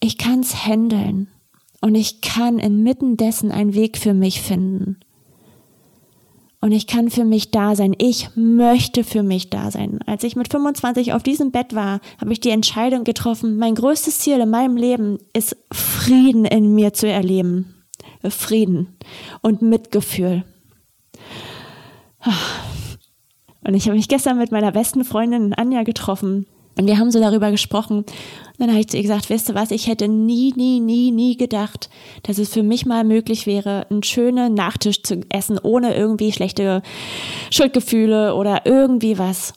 ich 0.01 0.19
kann 0.19 0.41
es 0.41 0.67
handeln 0.67 1.29
und 1.81 1.95
ich 1.95 2.21
kann 2.21 2.59
inmitten 2.59 3.17
dessen 3.17 3.51
einen 3.51 3.75
Weg 3.75 3.99
für 3.99 4.15
mich 4.15 4.41
finden. 4.41 5.01
Und 6.61 6.73
ich 6.73 6.87
kann 6.87 7.11
für 7.11 7.25
mich 7.25 7.51
da 7.51 7.77
sein. 7.77 7.95
Ich 7.99 8.31
möchte 8.35 9.05
für 9.05 9.23
mich 9.23 9.51
da 9.51 9.71
sein. 9.71 10.01
Als 10.07 10.25
ich 10.25 10.37
mit 10.37 10.51
25 10.51 11.12
auf 11.12 11.23
diesem 11.23 11.53
Bett 11.53 11.75
war, 11.75 12.01
habe 12.21 12.33
ich 12.33 12.40
die 12.40 12.51
Entscheidung 12.51 13.05
getroffen, 13.05 13.57
mein 13.57 13.75
größtes 13.75 14.19
Ziel 14.21 14.40
in 14.40 14.51
meinem 14.51 14.77
Leben 14.77 15.19
ist 15.33 15.57
Frieden 15.73 16.45
in 16.45 16.75
mir 16.75 16.92
zu 16.92 17.07
erleben. 17.07 17.75
Frieden 18.29 18.97
und 19.42 19.62
Mitgefühl. 19.62 20.45
Und 23.66 23.75
ich 23.75 23.87
habe 23.87 23.97
mich 23.97 24.09
gestern 24.09 24.38
mit 24.38 24.51
meiner 24.51 24.73
besten 24.73 25.05
Freundin 25.05 25.55
Anja 25.55 25.83
getroffen 25.83 26.47
und 26.79 26.87
wir 26.87 26.99
haben 26.99 27.11
so 27.11 27.21
darüber 27.21 27.51
gesprochen. 27.51 27.99
Und 27.99 28.07
dann 28.59 28.71
habe 28.71 28.81
ich 28.81 28.89
zu 28.89 28.97
ihr 28.97 29.03
gesagt, 29.03 29.31
weißt 29.31 29.49
du 29.49 29.55
was, 29.55 29.71
ich 29.71 29.87
hätte 29.87 30.09
nie, 30.09 30.53
nie, 30.57 30.81
nie, 30.81 31.11
nie 31.11 31.37
gedacht, 31.37 31.89
dass 32.23 32.39
es 32.39 32.53
für 32.53 32.62
mich 32.62 32.87
mal 32.87 33.05
möglich 33.05 33.47
wäre, 33.47 33.87
einen 33.91 34.03
schönen 34.03 34.55
Nachtisch 34.55 35.03
zu 35.03 35.21
essen, 35.31 35.59
ohne 35.62 35.97
irgendwie 35.97 36.33
schlechte 36.33 36.83
Schuldgefühle 37.51 38.35
oder 38.35 38.67
irgendwie 38.67 39.19
was. 39.19 39.55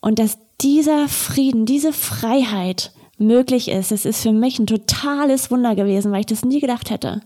Und 0.00 0.18
dass 0.18 0.38
dieser 0.60 1.08
Frieden, 1.08 1.64
diese 1.64 1.92
Freiheit 1.92 2.92
möglich 3.18 3.68
ist, 3.68 3.92
es 3.92 4.04
ist 4.04 4.22
für 4.22 4.32
mich 4.32 4.58
ein 4.58 4.66
totales 4.66 5.50
Wunder 5.50 5.74
gewesen, 5.74 6.12
weil 6.12 6.20
ich 6.20 6.26
das 6.26 6.44
nie 6.44 6.60
gedacht 6.60 6.90
hätte. 6.90 7.20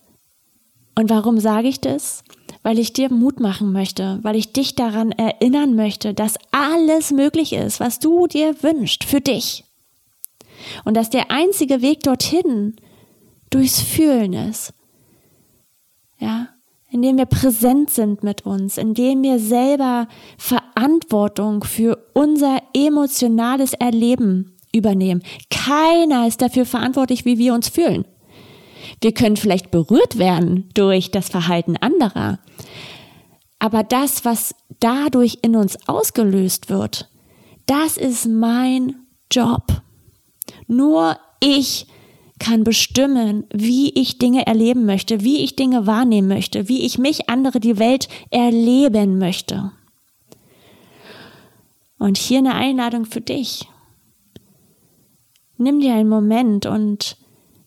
Und 0.94 1.08
warum 1.08 1.40
sage 1.40 1.68
ich 1.68 1.80
das? 1.80 2.22
Weil 2.62 2.78
ich 2.78 2.92
dir 2.92 3.12
Mut 3.12 3.40
machen 3.40 3.72
möchte, 3.72 4.20
weil 4.22 4.36
ich 4.36 4.52
dich 4.52 4.74
daran 4.76 5.10
erinnern 5.10 5.74
möchte, 5.74 6.14
dass 6.14 6.38
alles 6.52 7.10
möglich 7.10 7.52
ist, 7.52 7.80
was 7.80 7.98
du 7.98 8.26
dir 8.26 8.62
wünschst 8.62 9.04
für 9.04 9.20
dich. 9.20 9.64
Und 10.84 10.96
dass 10.96 11.10
der 11.10 11.30
einzige 11.30 11.82
Weg 11.82 12.00
dorthin 12.04 12.76
durchs 13.50 13.80
Fühlen 13.80 14.32
ist. 14.32 14.72
Ja, 16.18 16.48
indem 16.92 17.16
wir 17.16 17.26
präsent 17.26 17.90
sind 17.90 18.22
mit 18.22 18.44
uns, 18.46 18.76
indem 18.76 19.22
wir 19.22 19.38
selber 19.38 20.08
Verantwortung 20.36 21.64
für 21.64 21.98
unser 22.12 22.62
emotionales 22.74 23.72
Erleben 23.72 24.56
übernehmen. 24.74 25.22
Keiner 25.50 26.26
ist 26.26 26.42
dafür 26.42 26.66
verantwortlich, 26.66 27.24
wie 27.24 27.38
wir 27.38 27.54
uns 27.54 27.68
fühlen. 27.68 28.06
Wir 29.00 29.12
können 29.12 29.36
vielleicht 29.36 29.70
berührt 29.70 30.18
werden 30.18 30.68
durch 30.74 31.10
das 31.10 31.28
Verhalten 31.28 31.76
anderer. 31.76 32.38
Aber 33.58 33.84
das, 33.84 34.24
was 34.24 34.54
dadurch 34.80 35.38
in 35.42 35.54
uns 35.54 35.78
ausgelöst 35.88 36.68
wird, 36.68 37.08
das 37.66 37.96
ist 37.96 38.26
mein 38.26 38.96
Job. 39.30 39.82
Nur 40.66 41.16
ich 41.40 41.86
kann 42.38 42.64
bestimmen, 42.64 43.44
wie 43.54 43.90
ich 43.90 44.18
Dinge 44.18 44.46
erleben 44.46 44.84
möchte, 44.84 45.22
wie 45.22 45.44
ich 45.44 45.54
Dinge 45.54 45.86
wahrnehmen 45.86 46.26
möchte, 46.26 46.68
wie 46.68 46.84
ich 46.84 46.98
mich, 46.98 47.30
andere, 47.30 47.60
die 47.60 47.78
Welt 47.78 48.08
erleben 48.30 49.18
möchte. 49.18 49.70
Und 51.98 52.18
hier 52.18 52.38
eine 52.38 52.54
Einladung 52.54 53.06
für 53.06 53.20
dich. 53.20 53.68
Nimm 55.56 55.80
dir 55.80 55.94
einen 55.94 56.08
Moment 56.08 56.66
und 56.66 57.16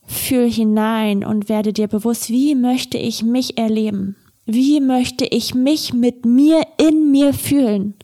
Fühl 0.05 0.49
hinein 0.49 1.25
und 1.25 1.49
werde 1.49 1.73
dir 1.73 1.87
bewusst, 1.87 2.29
wie 2.29 2.55
möchte 2.55 2.97
ich 2.97 3.23
mich 3.23 3.57
erleben? 3.57 4.15
Wie 4.45 4.79
möchte 4.79 5.25
ich 5.25 5.55
mich 5.55 5.93
mit 5.93 6.25
mir 6.25 6.61
in 6.77 7.11
mir 7.11 7.33
fühlen? 7.33 7.95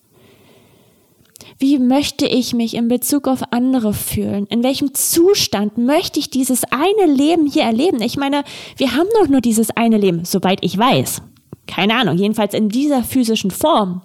Wie 1.60 1.78
möchte 1.78 2.26
ich 2.26 2.56
mich 2.56 2.74
in 2.74 2.88
Bezug 2.88 3.28
auf 3.28 3.44
andere 3.52 3.94
fühlen? 3.94 4.48
In 4.48 4.64
welchem 4.64 4.96
Zustand 4.96 5.78
möchte 5.78 6.20
ich 6.20 6.32
dieses 6.32 6.64
eine 6.64 7.14
Leben 7.14 7.46
hier 7.46 7.64
erleben? 7.64 8.02
Ich 8.02 8.18
meine, 8.18 8.44
wir 8.78 8.96
haben 8.96 9.08
doch 9.20 9.28
nur 9.28 9.42
dieses 9.42 9.70
eine 9.70 10.00
Leben, 10.00 10.26
soweit 10.26 10.66
ich 10.66 10.76
weiß. 10.76 11.22
Keine 11.68 11.94
Ahnung, 11.94 12.18
jedenfalls 12.18 12.56
in 12.56 12.70
dieser 12.70 13.04
physischen 13.04 13.52
Form. 13.52 14.02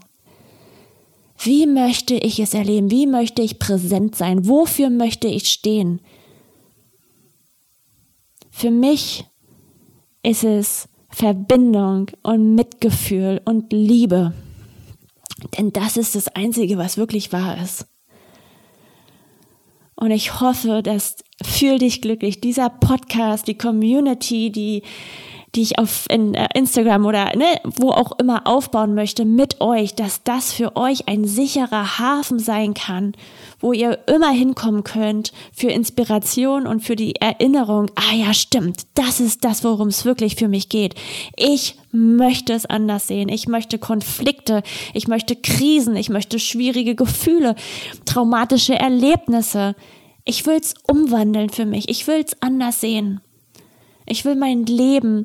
Wie 1.39 1.67
möchte 1.67 2.15
ich 2.15 2.41
es 2.41 2.53
erleben? 2.53 2.91
Wie 2.91 3.07
möchte 3.07 3.41
ich 3.41 3.59
präsent 3.59 4.17
sein? 4.17 4.47
Wofür 4.47 4.91
möchte 4.91 5.27
ich 5.27 5.49
stehen? 5.49 6.01
Für 8.59 8.71
mich 8.71 9.27
ist 10.23 10.43
es 10.43 10.89
Verbindung 11.11 12.11
und 12.23 12.55
Mitgefühl 12.55 13.43
und 13.45 13.71
Liebe. 13.71 14.33
Denn 15.59 15.75
das 15.75 15.99
ist 15.99 16.15
das 16.15 16.29
Einzige, 16.29 16.79
was 16.79 16.97
wirklich 16.97 17.35
wahr 17.35 17.63
ist. 17.63 17.87
Und 19.95 20.11
ich 20.11 20.41
hoffe, 20.41 20.83
dass 20.83 21.17
fühl 21.45 21.79
dich 21.79 22.01
glücklich, 22.01 22.41
dieser 22.41 22.71
Podcast, 22.71 23.47
die 23.47 23.59
Community, 23.59 24.51
die 24.51 24.85
die 25.57 25.63
ich 25.63 25.79
auf 25.79 26.05
äh, 26.09 26.49
Instagram 26.55 27.07
oder 27.07 27.35
ne, 27.37 27.61
wo 27.65 27.91
auch 27.91 28.13
immer 28.19 28.47
aufbauen 28.47 28.95
möchte 28.95 29.25
mit 29.25 29.61
euch, 29.61 29.95
dass 29.95 30.23
das 30.23 30.53
für 30.53 30.77
euch 30.77 31.09
ein 31.09 31.25
sicherer 31.25 31.99
Hafen 31.99 32.39
sein 32.39 32.75
kann, 32.75 33.13
wo 33.59 33.73
ihr 33.73 33.99
immer 34.07 34.31
hinkommen 34.31 34.85
könnt 34.85 35.33
für 35.53 35.69
Inspiration 35.69 36.67
und 36.67 36.81
für 36.81 36.95
die 36.95 37.17
Erinnerung, 37.17 37.91
ah 37.95 38.15
ja, 38.15 38.35
stimmt, 38.35 38.83
das 38.95 39.19
ist 39.21 39.45
das, 39.45 39.65
worum 39.65 39.89
es 39.89 40.05
wirklich 40.05 40.37
für 40.37 40.49
mich 40.49 40.69
geht. 40.69 40.95
Ich 41.37 41.77
möchte 41.91 42.53
es 42.53 42.67
anders 42.67 43.07
sehen. 43.07 43.29
Ich 43.31 43.49
möchte 43.49 43.79
Konflikte, 43.79 44.63
ich 44.93 45.09
möchte 45.09 45.35
Krisen, 45.35 45.97
ich 45.97 46.11
möchte 46.11 46.39
schwierige 46.39 46.95
Gefühle, 46.95 47.57
traumatische 48.05 48.75
Erlebnisse. 48.75 49.75
Ich 50.25 50.45
will 50.47 50.59
es 50.61 50.75
umwandeln 50.87 51.49
für 51.49 51.65
mich. 51.65 51.89
Ich 51.89 52.07
will 52.07 52.23
es 52.25 52.41
anders 52.43 52.81
sehen. 52.81 53.21
Ich 54.07 54.25
will 54.25 54.37
mein 54.37 54.65
Leben 54.65 55.25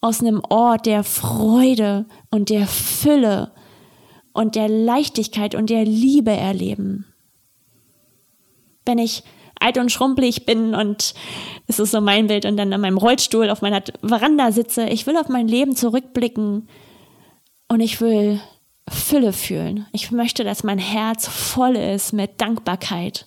aus 0.00 0.20
einem 0.20 0.42
Ort 0.48 0.86
der 0.86 1.04
Freude 1.04 2.06
und 2.30 2.50
der 2.50 2.66
Fülle 2.66 3.52
und 4.32 4.54
der 4.54 4.68
Leichtigkeit 4.68 5.54
und 5.54 5.70
der 5.70 5.84
Liebe 5.84 6.32
erleben. 6.32 7.06
Wenn 8.84 8.98
ich 8.98 9.22
alt 9.60 9.78
und 9.78 9.92
schrumpelig 9.92 10.44
bin 10.44 10.74
und 10.74 11.14
es 11.68 11.78
ist 11.78 11.92
so 11.92 12.00
mein 12.00 12.26
Bild 12.26 12.44
und 12.44 12.56
dann 12.56 12.72
an 12.72 12.80
meinem 12.80 12.98
Rollstuhl 12.98 13.48
auf 13.48 13.62
meiner 13.62 13.82
Veranda 14.02 14.50
sitze, 14.52 14.88
ich 14.88 15.06
will 15.06 15.16
auf 15.16 15.28
mein 15.28 15.48
Leben 15.48 15.76
zurückblicken 15.76 16.68
und 17.68 17.80
ich 17.80 18.00
will 18.00 18.40
Fülle 18.88 19.32
fühlen. 19.32 19.86
Ich 19.92 20.10
möchte, 20.10 20.42
dass 20.42 20.64
mein 20.64 20.78
Herz 20.78 21.28
voll 21.28 21.76
ist 21.76 22.12
mit 22.12 22.40
Dankbarkeit. 22.40 23.26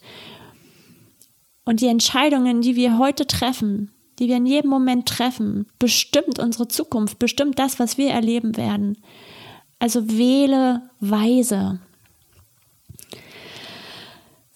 Und 1.63 1.79
die 1.79 1.87
Entscheidungen, 1.87 2.61
die 2.61 2.75
wir 2.75 2.97
heute 2.97 3.25
treffen, 3.25 3.94
die 4.19 4.27
wir 4.27 4.37
in 4.37 4.45
jedem 4.45 4.69
Moment 4.69 5.07
treffen, 5.07 5.67
bestimmt 5.79 6.39
unsere 6.39 6.67
Zukunft, 6.67 7.19
bestimmt 7.19 7.59
das, 7.59 7.79
was 7.79 7.97
wir 7.97 8.11
erleben 8.11 8.57
werden. 8.57 8.97
Also 9.79 10.09
wähle 10.09 10.89
weise. 10.99 11.79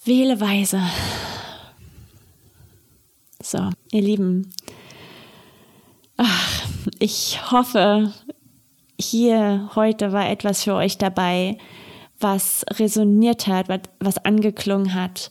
Wähle 0.04 0.40
weise. 0.40 0.80
So, 3.42 3.70
ihr 3.92 4.02
Lieben. 4.02 4.52
Ach, 6.16 6.66
ich 6.98 7.50
hoffe, 7.50 8.12
hier 9.00 9.70
heute 9.74 10.12
war 10.12 10.28
etwas 10.28 10.64
für 10.64 10.74
euch 10.74 10.98
dabei, 10.98 11.58
was 12.18 12.64
resoniert 12.72 13.46
hat, 13.46 13.68
was 13.98 14.18
angeklungen 14.18 14.94
hat, 14.94 15.30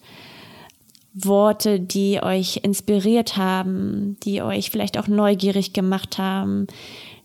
Worte, 1.26 1.80
die 1.80 2.22
euch 2.22 2.62
inspiriert 2.64 3.38
haben, 3.38 4.18
die 4.24 4.42
euch 4.42 4.70
vielleicht 4.70 4.98
auch 4.98 5.08
neugierig 5.08 5.74
gemacht 5.74 6.18
haben, 6.18 6.68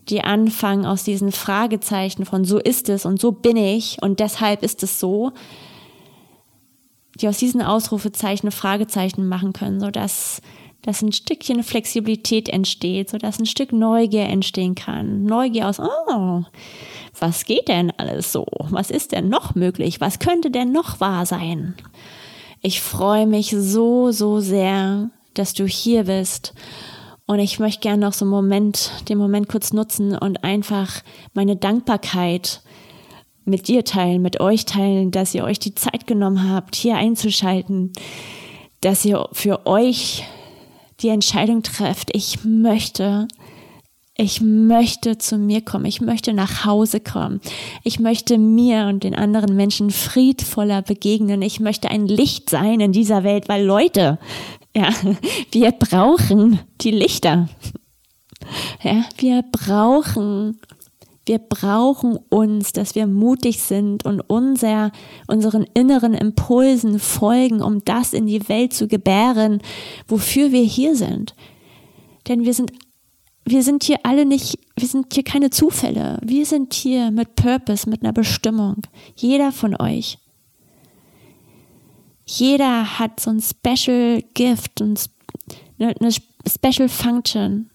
die 0.09 0.21
anfangen 0.21 0.85
aus 0.85 1.03
diesen 1.03 1.31
Fragezeichen 1.31 2.25
von 2.25 2.45
so 2.45 2.59
ist 2.59 2.89
es 2.89 3.05
und 3.05 3.19
so 3.19 3.31
bin 3.31 3.57
ich 3.57 3.97
und 4.01 4.19
deshalb 4.19 4.63
ist 4.63 4.83
es 4.83 4.99
so, 4.99 5.31
die 7.19 7.27
aus 7.27 7.37
diesen 7.37 7.61
Ausrufezeichen 7.61 8.51
Fragezeichen 8.51 9.27
machen 9.27 9.53
können, 9.53 9.79
sodass 9.79 10.41
dass 10.85 11.01
ein 11.01 11.11
Stückchen 11.11 11.63
Flexibilität 11.63 12.47
entsteht, 12.47 13.09
sodass 13.09 13.39
ein 13.39 13.47
Stück 13.47 13.73
Neugier 13.73 14.25
entstehen 14.25 14.75
kann. 14.75 15.23
Neugier 15.23 15.67
aus, 15.67 15.79
oh, 15.79 16.43
was 17.19 17.45
geht 17.45 17.69
denn 17.69 17.91
alles 17.97 18.31
so? 18.31 18.45
Was 18.69 18.91
ist 18.91 19.11
denn 19.11 19.27
noch 19.27 19.55
möglich? 19.55 19.99
Was 19.99 20.19
könnte 20.19 20.51
denn 20.51 20.71
noch 20.71 20.99
wahr 20.99 21.25
sein? 21.25 21.73
Ich 22.65 22.81
freue 22.81 23.27
mich 23.27 23.55
so, 23.55 24.09
so 24.09 24.39
sehr, 24.39 25.11
dass 25.35 25.53
du 25.53 25.67
hier 25.67 26.05
bist. 26.05 26.55
Und 27.27 27.37
ich 27.37 27.59
möchte 27.59 27.81
gerne 27.81 28.03
noch 28.03 28.13
so 28.13 28.25
einen 28.25 28.31
Moment, 28.31 28.89
den 29.07 29.19
Moment 29.19 29.47
kurz 29.47 29.71
nutzen 29.71 30.17
und 30.17 30.43
einfach 30.43 31.03
meine 31.35 31.57
Dankbarkeit 31.57 32.63
mit 33.43 33.67
dir 33.67 33.85
teilen, 33.85 34.23
mit 34.23 34.39
euch 34.39 34.65
teilen, 34.65 35.11
dass 35.11 35.35
ihr 35.35 35.43
euch 35.43 35.59
die 35.59 35.75
Zeit 35.75 36.07
genommen 36.07 36.49
habt, 36.49 36.73
hier 36.75 36.95
einzuschalten, 36.95 37.93
dass 38.81 39.05
ihr 39.05 39.29
für 39.31 39.67
euch 39.67 40.23
die 41.01 41.09
Entscheidung 41.09 41.61
trefft, 41.61 42.09
ich 42.15 42.45
möchte 42.45 43.27
ich 44.17 44.39
möchte 44.41 45.17
zu 45.17 45.37
mir 45.37 45.61
kommen, 45.61 45.85
ich 45.85 45.99
möchte 45.99 46.33
nach 46.33 46.65
Hause 46.65 47.01
kommen, 47.01 47.41
ich 47.83 47.99
möchte 47.99 48.37
mir 48.37 48.87
und 48.87 49.03
den 49.03 49.13
anderen 49.13 49.55
Menschen 49.55 49.91
friedvoller 49.91 50.81
begegnen, 50.81 51.41
ich 51.41 51.59
möchte 51.59 51.89
ein 51.89 52.07
Licht 52.07 52.49
sein 52.49 52.79
in 52.79 52.93
dieser 52.93 53.23
Welt, 53.23 53.49
weil 53.49 53.65
Leute, 53.65 54.17
ja, 54.75 54.89
wir 55.51 55.71
brauchen 55.71 56.59
die 56.81 56.91
Lichter. 56.91 57.49
Ja, 58.83 59.03
wir 59.17 59.43
brauchen 59.51 60.59
Wir 61.27 61.39
brauchen 61.39 62.19
uns, 62.29 62.71
dass 62.71 62.93
wir 62.93 63.07
mutig 63.07 63.63
sind 63.63 64.05
und 64.05 64.21
unser, 64.21 64.91
unseren 65.25 65.65
inneren 65.73 66.13
Impulsen 66.13 66.99
folgen, 66.99 67.63
um 67.63 67.83
das 67.83 68.13
in 68.13 68.27
die 68.27 68.47
Welt 68.47 68.73
zu 68.73 68.87
gebären, 68.87 69.61
wofür 70.07 70.51
wir 70.51 70.61
hier 70.61 70.95
sind. 70.95 71.33
Denn 72.27 72.45
wir 72.45 72.53
sind, 72.53 72.71
wir 73.45 73.61
sind 73.61 73.83
hier 73.83 73.99
alle 74.03 74.25
nicht, 74.25 74.57
wir 74.75 74.87
sind 74.87 75.13
hier 75.13 75.23
keine 75.23 75.51
Zufälle. 75.51 76.19
Wir 76.23 76.45
sind 76.45 76.73
hier 76.73 77.11
mit 77.11 77.35
Purpose, 77.35 77.87
mit 77.89 78.01
einer 78.01 78.13
Bestimmung. 78.13 78.81
Jeder 79.15 79.51
von 79.51 79.79
euch. 79.79 80.17
Jeder 82.25 82.97
hat 82.99 83.19
so 83.19 83.29
ein 83.29 83.41
Special 83.41 84.23
Gift 84.33 84.81
und 84.81 85.09
eine 85.77 86.11
Special 86.11 86.89
Function, 86.89 87.69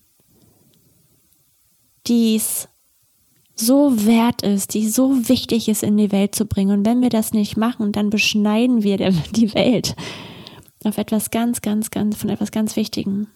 die 2.08 2.34
es 2.34 2.68
so 3.54 4.06
wert 4.06 4.42
ist, 4.42 4.74
die 4.74 4.88
so 4.88 5.28
wichtig 5.28 5.68
ist, 5.68 5.84
in 5.84 5.96
die 5.96 6.10
Welt 6.10 6.34
zu 6.34 6.46
bringen. 6.46 6.78
Und 6.78 6.86
wenn 6.86 7.02
wir 7.02 7.10
das 7.10 7.32
nicht 7.32 7.56
machen, 7.56 7.92
dann 7.92 8.10
beschneiden 8.10 8.82
wir 8.82 8.96
die 8.96 9.54
Welt 9.54 9.94
auf 10.82 10.98
etwas 10.98 11.30
ganz, 11.30 11.60
ganz, 11.60 11.90
ganz, 11.90 12.16
von 12.16 12.30
etwas 12.30 12.50
ganz 12.50 12.74
Wichtigem. 12.74 13.28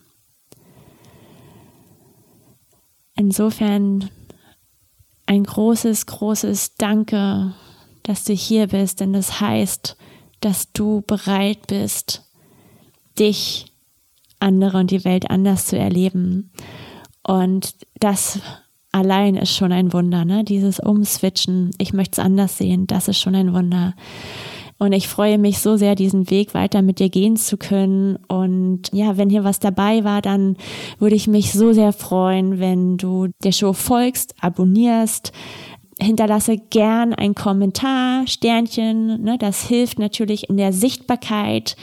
Insofern 3.16 4.11
ein 5.27 5.44
großes, 5.44 6.07
großes 6.07 6.77
Danke, 6.77 7.55
dass 8.03 8.24
du 8.24 8.33
hier 8.33 8.68
bist, 8.68 9.00
denn 9.00 9.12
das 9.12 9.40
heißt, 9.40 9.96
dass 10.40 10.72
du 10.72 11.03
bereit 11.07 11.66
bist, 11.66 12.22
dich, 13.18 13.66
andere 14.40 14.79
und 14.79 14.90
die 14.90 15.05
Welt 15.05 15.31
anders 15.31 15.66
zu 15.66 15.79
erleben. 15.79 16.50
Und 17.22 17.74
das 17.98 18.40
allein 18.92 19.37
ist 19.37 19.57
schon 19.57 19.72
ein 19.72 19.92
Wunder, 19.92 20.24
ne? 20.24 20.44
Dieses 20.44 20.79
Umswitchen, 20.79 21.70
ich 21.79 21.92
möchte 21.92 22.20
es 22.20 22.24
anders 22.24 22.59
sehen, 22.59 22.87
das 22.87 23.09
ist 23.09 23.18
schon 23.18 23.35
ein 23.35 23.55
Wunder. 23.55 23.94
Und 24.85 24.92
ich 24.92 25.09
freue 25.09 25.38
mich 25.38 25.61
so 25.61 25.79
sehr, 25.79 25.94
diesen 25.94 26.29
Weg 26.29 26.53
weiter 26.53 26.83
mit 26.83 26.99
dir 26.99 27.09
gehen 27.09 27.38
zu 27.38 27.57
können. 27.57 28.16
Und 28.29 28.90
ja, 28.92 29.16
wenn 29.16 29.31
hier 29.31 29.42
was 29.42 29.59
dabei 29.59 30.05
war, 30.05 30.20
dann 30.20 30.59
würde 30.99 31.16
ich 31.16 31.27
mich 31.27 31.55
so 31.55 31.73
sehr 31.73 31.94
freuen, 31.94 32.61
wenn 32.61 32.99
du 32.99 33.29
der 33.42 33.53
Show 33.53 33.73
folgst, 33.73 34.35
abonnierst, 34.42 35.33
hinterlasse 35.99 36.59
gern 36.59 37.14
ein 37.14 37.35
Kommentar, 37.35 38.27
Sternchen. 38.27 39.23
Ne, 39.23 39.38
das 39.38 39.66
hilft 39.66 39.99
natürlich 39.99 40.51
in 40.51 40.59
der 40.59 40.75
Sichtbarkeit. 40.75 41.77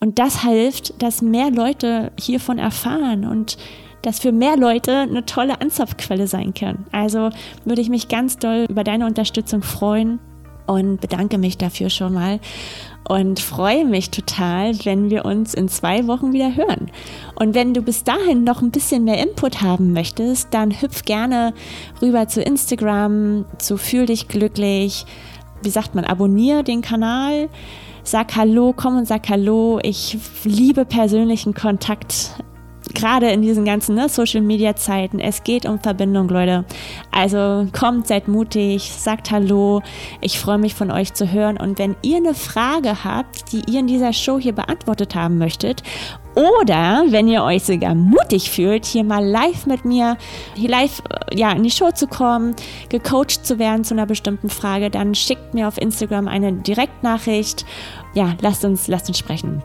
Und 0.00 0.18
das 0.18 0.42
hilft, 0.42 1.00
dass 1.00 1.22
mehr 1.22 1.52
Leute 1.52 2.10
hiervon 2.18 2.58
erfahren 2.58 3.24
und 3.24 3.56
das 4.02 4.18
für 4.18 4.32
mehr 4.32 4.56
Leute 4.56 4.96
eine 4.96 5.26
tolle 5.26 5.60
Anzapfquelle 5.60 6.26
sein 6.26 6.54
kann. 6.54 6.86
Also 6.90 7.30
würde 7.64 7.82
ich 7.82 7.88
mich 7.88 8.08
ganz 8.08 8.36
doll 8.36 8.66
über 8.68 8.82
deine 8.82 9.06
Unterstützung 9.06 9.62
freuen 9.62 10.18
und 10.66 11.00
bedanke 11.00 11.38
mich 11.38 11.58
dafür 11.58 11.90
schon 11.90 12.14
mal 12.14 12.40
und 13.08 13.38
freue 13.40 13.84
mich 13.84 14.10
total, 14.10 14.72
wenn 14.84 15.10
wir 15.10 15.24
uns 15.24 15.54
in 15.54 15.68
zwei 15.68 16.06
Wochen 16.06 16.32
wieder 16.32 16.56
hören. 16.56 16.90
Und 17.36 17.54
wenn 17.54 17.72
du 17.72 17.82
bis 17.82 18.04
dahin 18.04 18.44
noch 18.44 18.62
ein 18.62 18.70
bisschen 18.70 19.04
mehr 19.04 19.22
Input 19.22 19.62
haben 19.62 19.92
möchtest, 19.92 20.52
dann 20.52 20.80
hüpf 20.80 21.04
gerne 21.04 21.54
rüber 22.02 22.26
zu 22.28 22.42
Instagram, 22.42 23.44
zu 23.58 23.76
Fühl 23.76 24.06
dich 24.06 24.28
glücklich. 24.28 25.06
Wie 25.62 25.70
sagt 25.70 25.94
man, 25.94 26.04
abonniere 26.04 26.64
den 26.64 26.82
Kanal. 26.82 27.48
Sag 28.02 28.36
Hallo, 28.36 28.72
komm 28.76 28.98
und 28.98 29.06
sag 29.06 29.28
Hallo. 29.28 29.78
Ich 29.82 30.18
liebe 30.44 30.84
persönlichen 30.84 31.54
Kontakt 31.54 32.32
gerade 32.96 33.30
in 33.30 33.42
diesen 33.42 33.64
ganzen 33.64 33.94
ne, 33.94 34.08
Social 34.08 34.40
Media 34.40 34.74
Zeiten, 34.74 35.20
es 35.20 35.44
geht 35.44 35.66
um 35.66 35.78
Verbindung, 35.78 36.28
Leute. 36.28 36.64
Also 37.12 37.66
kommt, 37.78 38.08
seid 38.08 38.26
mutig, 38.26 38.90
sagt 38.90 39.30
Hallo. 39.30 39.82
Ich 40.20 40.38
freue 40.38 40.58
mich 40.58 40.74
von 40.74 40.90
euch 40.90 41.14
zu 41.14 41.30
hören. 41.30 41.58
Und 41.58 41.78
wenn 41.78 41.94
ihr 42.02 42.16
eine 42.16 42.34
Frage 42.34 43.04
habt, 43.04 43.52
die 43.52 43.62
ihr 43.70 43.80
in 43.80 43.86
dieser 43.86 44.12
Show 44.12 44.38
hier 44.38 44.54
beantwortet 44.54 45.14
haben 45.14 45.38
möchtet, 45.38 45.82
oder 46.34 47.04
wenn 47.08 47.28
ihr 47.28 47.42
euch 47.42 47.64
sogar 47.64 47.94
mutig 47.94 48.50
fühlt, 48.50 48.84
hier 48.84 49.04
mal 49.04 49.24
live 49.24 49.66
mit 49.66 49.84
mir, 49.84 50.18
hier 50.54 50.68
live 50.68 51.02
äh, 51.08 51.38
ja, 51.38 51.52
in 51.52 51.62
die 51.62 51.70
Show 51.70 51.90
zu 51.92 52.06
kommen, 52.06 52.54
gecoacht 52.90 53.46
zu 53.46 53.58
werden 53.58 53.84
zu 53.84 53.94
einer 53.94 54.06
bestimmten 54.06 54.50
Frage, 54.50 54.90
dann 54.90 55.14
schickt 55.14 55.54
mir 55.54 55.68
auf 55.68 55.78
Instagram 55.78 56.28
eine 56.28 56.52
Direktnachricht. 56.52 57.64
Ja, 58.14 58.34
lasst 58.40 58.64
uns, 58.64 58.88
lasst 58.88 59.08
uns 59.08 59.18
sprechen. 59.18 59.62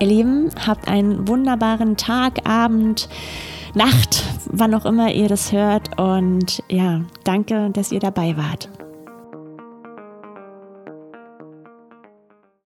Ihr 0.00 0.06
Lieben, 0.06 0.50
habt 0.64 0.86
einen 0.86 1.26
wunderbaren 1.26 1.96
Tag, 1.96 2.48
Abend, 2.48 3.08
Nacht, 3.74 4.24
wann 4.46 4.72
auch 4.74 4.84
immer 4.86 5.12
ihr 5.12 5.28
das 5.28 5.50
hört. 5.50 5.98
Und 5.98 6.62
ja, 6.68 7.00
danke, 7.24 7.70
dass 7.70 7.90
ihr 7.90 8.00
dabei 8.00 8.36
wart. 8.36 8.68